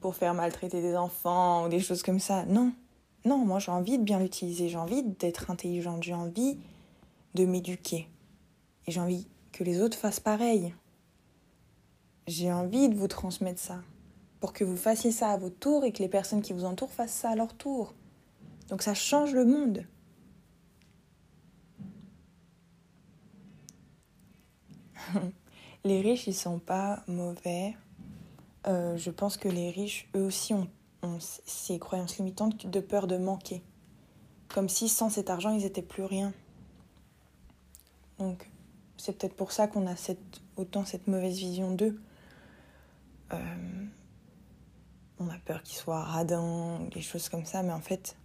pour 0.00 0.16
faire 0.16 0.34
maltraiter 0.34 0.80
des 0.80 0.96
enfants 0.96 1.64
ou 1.64 1.68
des 1.68 1.80
choses 1.80 2.02
comme 2.02 2.20
ça. 2.20 2.44
Non, 2.46 2.72
non, 3.24 3.38
moi 3.38 3.58
j'ai 3.58 3.70
envie 3.70 3.98
de 3.98 4.02
bien 4.04 4.18
l'utiliser, 4.18 4.68
j'ai 4.68 4.78
envie 4.78 5.02
d'être 5.02 5.50
intelligente, 5.50 6.02
j'ai 6.02 6.14
envie 6.14 6.58
de 7.34 7.44
m'éduquer. 7.44 8.08
Et 8.86 8.92
j'ai 8.92 9.00
envie 9.00 9.28
que 9.52 9.62
les 9.62 9.80
autres 9.82 9.98
fassent 9.98 10.20
pareil. 10.20 10.74
J'ai 12.26 12.52
envie 12.52 12.88
de 12.88 12.94
vous 12.94 13.08
transmettre 13.08 13.60
ça, 13.60 13.82
pour 14.40 14.52
que 14.52 14.64
vous 14.64 14.76
fassiez 14.76 15.10
ça 15.10 15.30
à 15.30 15.36
votre 15.36 15.58
tour 15.58 15.84
et 15.84 15.92
que 15.92 16.02
les 16.02 16.08
personnes 16.08 16.42
qui 16.42 16.52
vous 16.52 16.64
entourent 16.64 16.92
fassent 16.92 17.12
ça 17.12 17.30
à 17.30 17.36
leur 17.36 17.54
tour. 17.54 17.94
Donc 18.68 18.82
ça 18.82 18.94
change 18.94 19.34
le 19.34 19.44
monde. 19.44 19.84
les 25.84 26.00
riches, 26.00 26.26
ils 26.26 26.34
sont 26.34 26.58
pas 26.58 27.02
mauvais 27.06 27.76
euh, 28.66 28.96
je 28.96 29.10
pense 29.10 29.36
que 29.36 29.48
les 29.48 29.70
riches, 29.70 30.08
eux 30.14 30.22
aussi, 30.22 30.54
ont, 30.54 30.68
ces 31.18 31.78
croyances 31.78 32.18
limitantes 32.18 32.66
de 32.66 32.80
peur 32.80 33.06
de 33.06 33.16
manquer. 33.16 33.62
Comme 34.48 34.68
si 34.68 34.88
sans 34.88 35.08
cet 35.08 35.30
argent, 35.30 35.50
ils 35.50 35.62
n'étaient 35.62 35.82
plus 35.82 36.04
rien. 36.04 36.32
Donc, 38.18 38.50
c'est 38.96 39.16
peut-être 39.16 39.34
pour 39.34 39.52
ça 39.52 39.66
qu'on 39.66 39.86
a 39.86 39.96
cette, 39.96 40.42
autant 40.56 40.84
cette 40.84 41.06
mauvaise 41.06 41.38
vision 41.38 41.70
d'eux. 41.70 41.98
Euh, 43.32 43.86
on 45.18 45.28
a 45.28 45.38
peur 45.38 45.62
qu'ils 45.62 45.78
soient 45.78 46.02
radins, 46.02 46.80
des 46.92 47.00
choses 47.00 47.28
comme 47.28 47.46
ça, 47.46 47.62
mais 47.62 47.72
en 47.72 47.80
fait, 47.80 48.16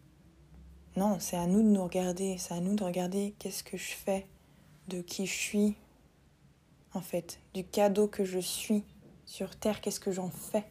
non, 0.98 1.18
c'est 1.20 1.38
à 1.38 1.48
nous 1.48 1.62
de 1.62 1.68
nous 1.68 1.84
regarder, 1.84 2.38
c'est 2.38 2.54
à 2.54 2.60
nous 2.60 2.76
de 2.76 2.84
regarder 2.84 3.36
qu'est-ce 3.40 3.64
que 3.64 3.78
je 3.78 3.94
fais, 3.94 4.28
de 4.90 5.02
qui 5.02 5.28
je 5.28 5.34
suis, 5.34 5.76
en 6.94 7.02
fait, 7.02 7.40
du 7.54 7.64
cadeau 7.64 8.08
que 8.08 8.26
je 8.26 8.40
suis 8.40 8.84
sur 9.26 9.56
Terre, 9.56 9.82
qu'est-ce 9.82 10.00
que 10.00 10.12
j'en 10.12 10.30
fais 10.30 10.66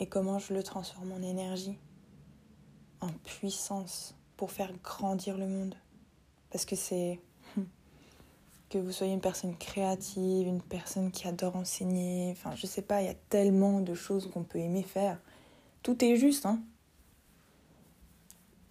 et 0.00 0.06
comment 0.06 0.38
je 0.38 0.54
le 0.54 0.62
transforme 0.62 1.12
en 1.12 1.22
énergie, 1.22 1.76
en 3.00 3.08
puissance 3.24 4.14
pour 4.36 4.52
faire 4.52 4.72
grandir 4.82 5.36
le 5.36 5.48
monde. 5.48 5.74
Parce 6.50 6.64
que 6.64 6.76
c'est 6.76 7.20
que 8.70 8.78
vous 8.78 8.92
soyez 8.92 9.12
une 9.12 9.20
personne 9.20 9.56
créative, 9.56 10.46
une 10.46 10.62
personne 10.62 11.10
qui 11.10 11.26
adore 11.26 11.56
enseigner, 11.56 12.30
enfin 12.30 12.54
je 12.54 12.66
sais 12.66 12.82
pas, 12.82 13.02
il 13.02 13.06
y 13.06 13.10
a 13.10 13.16
tellement 13.28 13.80
de 13.80 13.94
choses 13.94 14.30
qu'on 14.30 14.44
peut 14.44 14.58
aimer 14.58 14.82
faire. 14.82 15.18
Tout 15.82 16.04
est 16.04 16.16
juste, 16.16 16.46
hein. 16.46 16.60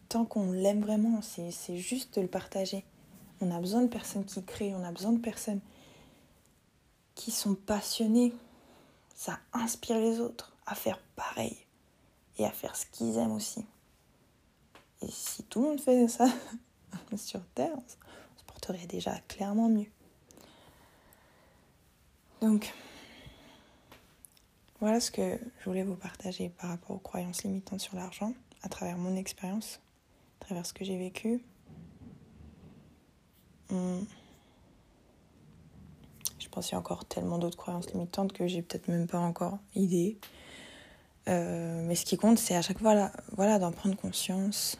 Tant 0.09 0.23
qu'on 0.23 0.53
l'aime 0.53 0.81
vraiment, 0.81 1.21
c'est 1.21 1.77
juste 1.77 2.15
de 2.15 2.21
le 2.21 2.29
partager. 2.29 2.85
On 3.41 3.51
a 3.51 3.59
besoin 3.59 3.81
de 3.81 3.87
personnes 3.87 4.23
qui 4.23 4.41
créent, 4.43 4.73
on 4.73 4.83
a 4.85 4.91
besoin 4.91 5.11
de 5.11 5.19
personnes 5.19 5.59
qui 7.13 7.31
sont 7.31 7.55
passionnées, 7.55 8.33
ça 9.17 9.39
inspire 9.51 9.97
les 9.97 10.19
autres 10.19 10.55
à 10.67 10.75
faire 10.75 10.99
pareil 11.15 11.57
et 12.37 12.45
à 12.45 12.51
faire 12.51 12.75
ce 12.75 12.85
qu'ils 12.85 13.17
aiment 13.17 13.31
aussi. 13.31 13.65
Et 15.01 15.09
si 15.09 15.43
tout 15.43 15.61
le 15.61 15.69
monde 15.69 15.81
faisait 15.81 16.07
ça 16.07 16.27
sur 17.17 17.43
Terre, 17.55 17.75
on 17.75 17.89
se 18.39 18.45
porterait 18.45 18.85
déjà 18.85 19.19
clairement 19.27 19.69
mieux. 19.69 19.89
Donc, 22.41 22.71
voilà 24.79 24.99
ce 24.99 25.09
que 25.09 25.39
je 25.59 25.65
voulais 25.65 25.83
vous 25.83 25.95
partager 25.95 26.49
par 26.49 26.69
rapport 26.69 26.91
aux 26.91 26.99
croyances 26.99 27.43
limitantes 27.43 27.81
sur 27.81 27.95
l'argent, 27.95 28.33
à 28.61 28.69
travers 28.69 28.99
mon 28.99 29.15
expérience, 29.15 29.79
à 30.39 30.45
travers 30.45 30.65
ce 30.67 30.73
que 30.73 30.85
j'ai 30.85 30.97
vécu. 30.97 31.43
Pense 36.57 36.71
y 36.71 36.73
a 36.73 36.79
encore 36.79 37.05
tellement 37.05 37.37
d'autres 37.37 37.55
croyances 37.55 37.93
limitantes 37.93 38.33
que 38.33 38.47
j'ai 38.47 38.63
peut-être 38.63 38.87
même 38.87 39.05
pas 39.05 39.19
encore 39.19 39.59
idée. 39.75 40.17
Euh, 41.27 41.83
mais 41.85 41.93
ce 41.93 42.03
qui 42.03 42.17
compte, 42.17 42.39
c'est 42.39 42.55
à 42.55 42.63
chaque 42.63 42.79
fois 42.79 43.11
voilà, 43.33 43.59
d'en 43.59 43.71
prendre 43.71 43.95
conscience, 43.95 44.79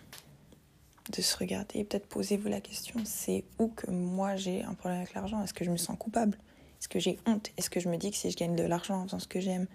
de 1.15 1.21
se 1.21 1.37
regarder, 1.37 1.83
peut-être 1.83 2.07
posez-vous 2.07 2.47
la 2.47 2.61
question, 2.61 2.99
c'est 3.05 3.43
où 3.59 3.67
que 3.67 3.91
moi 3.91 4.35
j'ai 4.35 4.63
un 4.63 4.73
problème 4.73 5.01
avec 5.01 5.13
l'argent? 5.13 5.43
Est-ce 5.43 5.53
que 5.53 5.63
je 5.63 5.69
me 5.69 5.77
sens 5.77 5.95
coupable? 5.99 6.39
Est-ce 6.79 6.89
que 6.89 6.97
j'ai 6.97 7.19
honte? 7.27 7.51
Est-ce 7.57 7.69
que 7.69 7.79
je 7.79 7.89
me 7.89 7.97
dis 7.97 8.09
que 8.09 8.17
si 8.17 8.31
je 8.31 8.37
gagne 8.37 8.55
de 8.55 8.63
l'argent 8.63 9.01
en 9.01 9.03
faisant 9.03 9.19
ce 9.19 9.27
que 9.27 9.39
j'aime, 9.39 9.67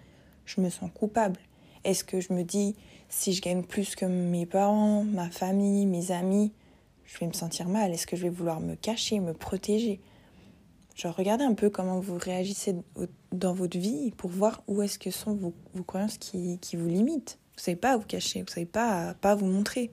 je 0.43 0.59
me 0.59 0.69
sens 0.69 0.91
coupable? 0.93 1.39
Est-ce 1.85 2.03
que 2.03 2.19
je 2.19 2.33
me 2.33 2.43
dis, 2.43 2.75
si 3.07 3.31
je 3.31 3.41
gagne 3.41 3.63
plus 3.63 3.95
que 3.95 4.03
mes 4.03 4.45
parents, 4.45 5.05
ma 5.05 5.29
famille, 5.29 5.85
mes 5.85 6.11
amis, 6.11 6.51
je 7.05 7.17
vais 7.19 7.27
me 7.27 7.33
sentir 7.33 7.69
mal? 7.69 7.93
Est-ce 7.93 8.07
que 8.07 8.17
je 8.17 8.23
vais 8.23 8.29
vouloir 8.29 8.59
me 8.59 8.75
cacher, 8.75 9.21
me 9.21 9.31
protéger? 9.31 10.01
Genre, 10.95 11.15
regardez 11.15 11.43
un 11.43 11.55
peu 11.55 11.69
comment 11.69 11.99
vous 11.99 12.17
réagissez 12.17 12.75
dans 13.31 13.53
votre 13.53 13.77
vie 13.77 14.11
pour 14.11 14.29
voir 14.29 14.63
où 14.67 14.81
est-ce 14.81 14.99
que 14.99 15.09
sont 15.09 15.33
vos, 15.33 15.53
vos 15.73 15.83
croyances 15.83 16.17
qui, 16.17 16.59
qui, 16.59 16.75
vous 16.75 16.87
limitent. 16.87 17.39
Vous 17.55 17.63
savez 17.63 17.75
pas 17.75 17.97
vous 17.97 18.05
cacher, 18.05 18.41
vous 18.41 18.47
savez 18.47 18.67
pas, 18.67 19.15
pas 19.15 19.33
vous 19.33 19.47
montrer. 19.47 19.91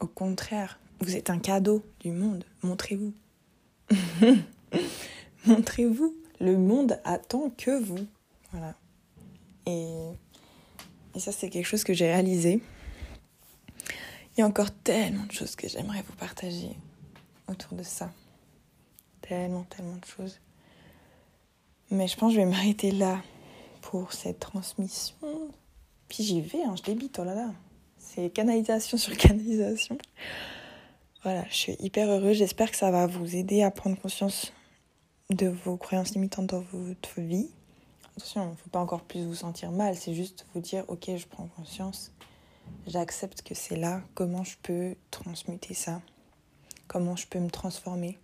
Au 0.00 0.08
contraire, 0.08 0.80
vous 1.00 1.14
êtes 1.14 1.30
un 1.30 1.38
cadeau 1.38 1.84
du 2.00 2.10
monde. 2.10 2.44
Montrez-vous. 2.62 3.14
Montrez-vous. 5.46 6.16
Le 6.40 6.56
monde 6.56 6.98
attend 7.04 7.50
que 7.56 7.80
vous. 7.80 8.06
Voilà. 8.50 8.74
Et, 9.66 10.10
et 11.14 11.20
ça, 11.20 11.30
c'est 11.30 11.50
quelque 11.50 11.66
chose 11.66 11.84
que 11.84 11.94
j'ai 11.94 12.06
réalisé. 12.06 12.60
Il 14.36 14.40
y 14.40 14.42
a 14.42 14.46
encore 14.46 14.72
tellement 14.72 15.26
de 15.26 15.32
choses 15.32 15.54
que 15.54 15.68
j'aimerais 15.68 16.02
vous 16.02 16.16
partager 16.16 16.74
autour 17.46 17.76
de 17.76 17.84
ça. 17.84 18.10
Tellement, 19.22 19.64
tellement 19.64 19.96
de 19.96 20.04
choses. 20.04 20.40
Mais 21.90 22.08
je 22.08 22.16
pense 22.16 22.30
que 22.30 22.36
je 22.36 22.40
vais 22.40 22.50
m'arrêter 22.50 22.90
là 22.90 23.20
pour 23.80 24.12
cette 24.12 24.40
transmission. 24.40 25.16
Puis 26.08 26.24
j'y 26.24 26.40
vais, 26.40 26.62
hein, 26.62 26.74
je 26.76 26.82
débite, 26.82 27.18
oh 27.18 27.24
là 27.24 27.34
là. 27.34 27.52
C'est 27.98 28.30
canalisation 28.30 28.98
sur 28.98 29.16
canalisation. 29.16 29.98
Voilà, 31.22 31.44
je 31.48 31.54
suis 31.54 31.76
hyper 31.78 32.08
heureuse. 32.08 32.36
J'espère 32.36 32.70
que 32.70 32.76
ça 32.76 32.90
va 32.90 33.06
vous 33.06 33.36
aider 33.36 33.62
à 33.62 33.70
prendre 33.70 33.98
conscience 34.00 34.52
de 35.30 35.48
vos 35.48 35.76
croyances 35.76 36.14
limitantes 36.14 36.48
dans 36.48 36.64
votre 36.72 37.20
vie. 37.20 37.48
Attention, 38.16 38.44
il 38.44 38.50
ne 38.50 38.56
faut 38.56 38.70
pas 38.70 38.80
encore 38.80 39.02
plus 39.02 39.24
vous 39.24 39.34
sentir 39.34 39.70
mal, 39.70 39.96
c'est 39.96 40.14
juste 40.14 40.46
vous 40.52 40.60
dire, 40.60 40.84
ok, 40.88 41.16
je 41.16 41.26
prends 41.26 41.46
conscience, 41.56 42.12
j'accepte 42.86 43.40
que 43.42 43.54
c'est 43.54 43.76
là, 43.76 44.02
comment 44.14 44.44
je 44.44 44.56
peux 44.62 44.94
transmuter 45.10 45.72
ça, 45.72 46.02
comment 46.88 47.16
je 47.16 47.26
peux 47.26 47.38
me 47.38 47.50
transformer? 47.50 48.18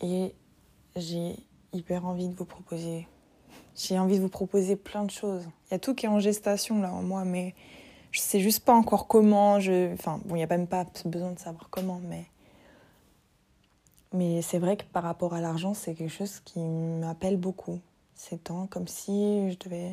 Et 0.00 0.34
j'ai 0.94 1.36
hyper 1.72 2.06
envie 2.06 2.28
de 2.28 2.34
vous 2.34 2.44
proposer, 2.44 3.06
j'ai 3.74 3.98
envie 3.98 4.16
de 4.16 4.22
vous 4.22 4.28
proposer 4.28 4.76
plein 4.76 5.04
de 5.04 5.10
choses. 5.10 5.44
Il 5.68 5.72
y 5.72 5.74
a 5.74 5.78
tout 5.78 5.94
qui 5.94 6.06
est 6.06 6.08
en 6.08 6.20
gestation 6.20 6.80
là 6.80 6.92
en 6.92 7.02
moi, 7.02 7.24
mais 7.24 7.54
je 8.12 8.20
sais 8.20 8.40
juste 8.40 8.64
pas 8.64 8.74
encore 8.74 9.06
comment. 9.06 9.54
Enfin, 9.54 10.20
bon, 10.24 10.34
il 10.34 10.38
n'y 10.38 10.42
a 10.42 10.46
même 10.46 10.66
pas 10.66 10.86
besoin 11.04 11.32
de 11.32 11.38
savoir 11.38 11.68
comment, 11.70 12.00
mais 12.08 12.24
mais 14.12 14.40
c'est 14.40 14.58
vrai 14.58 14.76
que 14.76 14.84
par 14.84 15.02
rapport 15.02 15.34
à 15.34 15.40
l'argent, 15.40 15.74
c'est 15.74 15.94
quelque 15.94 16.12
chose 16.12 16.40
qui 16.40 16.60
m'appelle 16.60 17.36
beaucoup 17.36 17.80
ces 18.14 18.38
temps, 18.38 18.66
comme 18.66 18.88
si 18.88 19.50
je 19.50 19.58
devais 19.58 19.92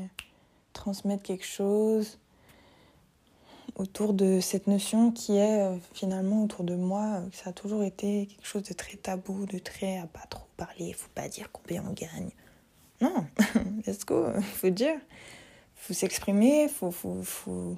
transmettre 0.72 1.24
quelque 1.24 1.46
chose 1.46 2.20
autour 3.76 4.14
de 4.14 4.40
cette 4.40 4.68
notion 4.68 5.12
qui 5.12 5.38
est 5.38 5.62
euh, 5.62 5.78
finalement 5.94 6.44
autour 6.44 6.64
de 6.64 6.76
moi, 6.76 7.22
que 7.32 7.38
ça 7.38 7.50
a 7.50 7.54
toujours 7.54 7.84
été 7.84 8.28
quelque 8.28 8.46
chose 8.46 8.64
de 8.64 8.74
très 8.74 8.98
tabou, 8.98 9.46
de 9.46 9.58
très 9.58 9.98
à 9.98 10.06
pas 10.06 10.26
trop 10.30 10.48
parler, 10.58 10.88
il 10.88 10.94
faut 10.94 11.10
pas 11.16 11.28
dire 11.28 11.50
combien 11.52 11.84
on 11.88 11.94
gagne. 11.94 12.30
Non, 13.02 13.26
let's 13.88 14.06
go, 14.06 14.28
faut 14.42 14.70
dire, 14.70 15.00
faut 15.76 15.94
s'exprimer, 15.94 16.68
faut, 16.68 16.92
faut, 16.92 17.22
faut, 17.24 17.76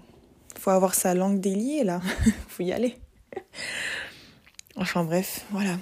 faut 0.57 0.69
avoir 0.69 0.93
sa 0.93 1.13
langue 1.13 1.39
déliée 1.39 1.83
là, 1.83 2.01
faut 2.47 2.63
y 2.63 2.71
aller. 2.71 2.97
Enfin 4.75 5.03
bref, 5.03 5.45
voilà. 5.51 5.77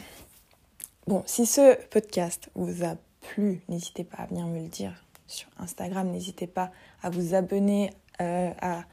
Bon, 1.07 1.23
si 1.25 1.45
ce 1.45 1.75
podcast 1.89 2.49
vous 2.55 2.85
a 2.85 2.95
plu, 3.21 3.61
n'hésitez 3.67 4.03
pas 4.03 4.17
à 4.17 4.25
venir 4.27 4.45
me 4.45 4.59
le 4.59 4.67
dire 4.67 4.93
sur 5.27 5.49
Instagram. 5.57 6.09
N'hésitez 6.09 6.47
pas 6.47 6.71
à 7.01 7.09
vous 7.09 7.33
abonner 7.33 7.91
euh, 8.21 8.51
à 8.61 8.83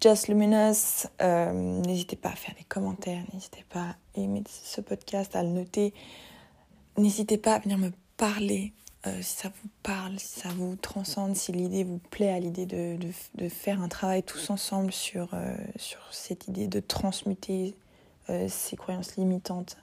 Just 0.00 0.28
Luminous. 0.28 1.06
Euh, 1.20 1.52
n'hésitez 1.52 2.16
pas 2.16 2.30
à 2.30 2.36
faire 2.36 2.54
des 2.56 2.64
commentaires. 2.64 3.22
N'hésitez 3.32 3.64
pas 3.68 3.80
à 3.90 3.96
aimer 4.14 4.42
ce 4.46 4.80
podcast, 4.80 5.34
à 5.36 5.42
le 5.42 5.50
noter. 5.50 5.92
N'hésitez 6.96 7.38
pas 7.38 7.54
à 7.54 7.58
venir 7.58 7.78
me 7.78 7.90
parler 8.16 8.72
euh, 9.06 9.22
si 9.22 9.36
ça 9.36 9.48
vous 9.48 9.68
parle, 9.82 10.18
si 10.18 10.40
ça 10.40 10.48
vous 10.50 10.76
transcende, 10.76 11.36
si 11.36 11.52
l'idée 11.52 11.84
vous 11.84 11.98
plaît 12.10 12.30
à 12.30 12.40
l'idée 12.40 12.66
de, 12.66 12.98
faire 13.48 13.80
un 13.80 13.88
travail 13.88 14.22
tous 14.22 14.50
ensemble 14.50 14.92
sur, 14.92 15.30
sur 15.76 16.00
cette 16.12 16.48
idée 16.48 16.66
de 16.66 16.80
transmuter 16.80 17.76
ces 18.48 18.76
croyances 18.76 19.16
limitantes 19.16 19.78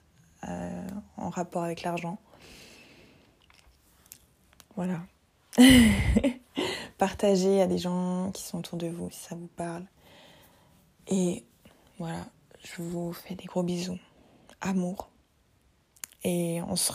euh, 0.48 0.88
en 1.16 1.30
rapport 1.30 1.64
avec 1.64 1.82
l'argent. 1.82 2.18
Voilà. 4.76 5.00
Partagez 6.98 7.62
à 7.62 7.66
des 7.66 7.78
gens 7.78 8.30
qui 8.32 8.42
sont 8.42 8.58
autour 8.58 8.78
de 8.78 8.86
vous 8.86 9.10
si 9.10 9.20
ça 9.20 9.34
vous 9.34 9.48
parle. 9.56 9.84
Et 11.08 11.44
voilà, 11.98 12.24
je 12.62 12.82
vous 12.82 13.12
fais 13.12 13.34
des 13.34 13.44
gros 13.44 13.62
bisous. 13.62 13.98
Amour. 14.60 15.10
Et 16.24 16.60
on 16.68 16.76
se, 16.76 16.92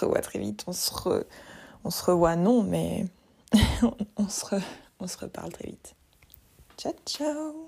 revoit 0.00 0.20
très 0.20 0.38
vite. 0.38 0.64
On 0.66 0.72
se, 0.72 0.92
on 1.82 1.90
se 1.90 2.04
revoit, 2.04 2.36
non, 2.36 2.62
mais 2.62 3.06
on, 4.16 4.28
se 4.28 4.56
on 5.00 5.06
se 5.06 5.18
reparle 5.18 5.52
très 5.52 5.68
vite. 5.68 5.94
Ciao, 6.76 6.92
ciao 7.04 7.63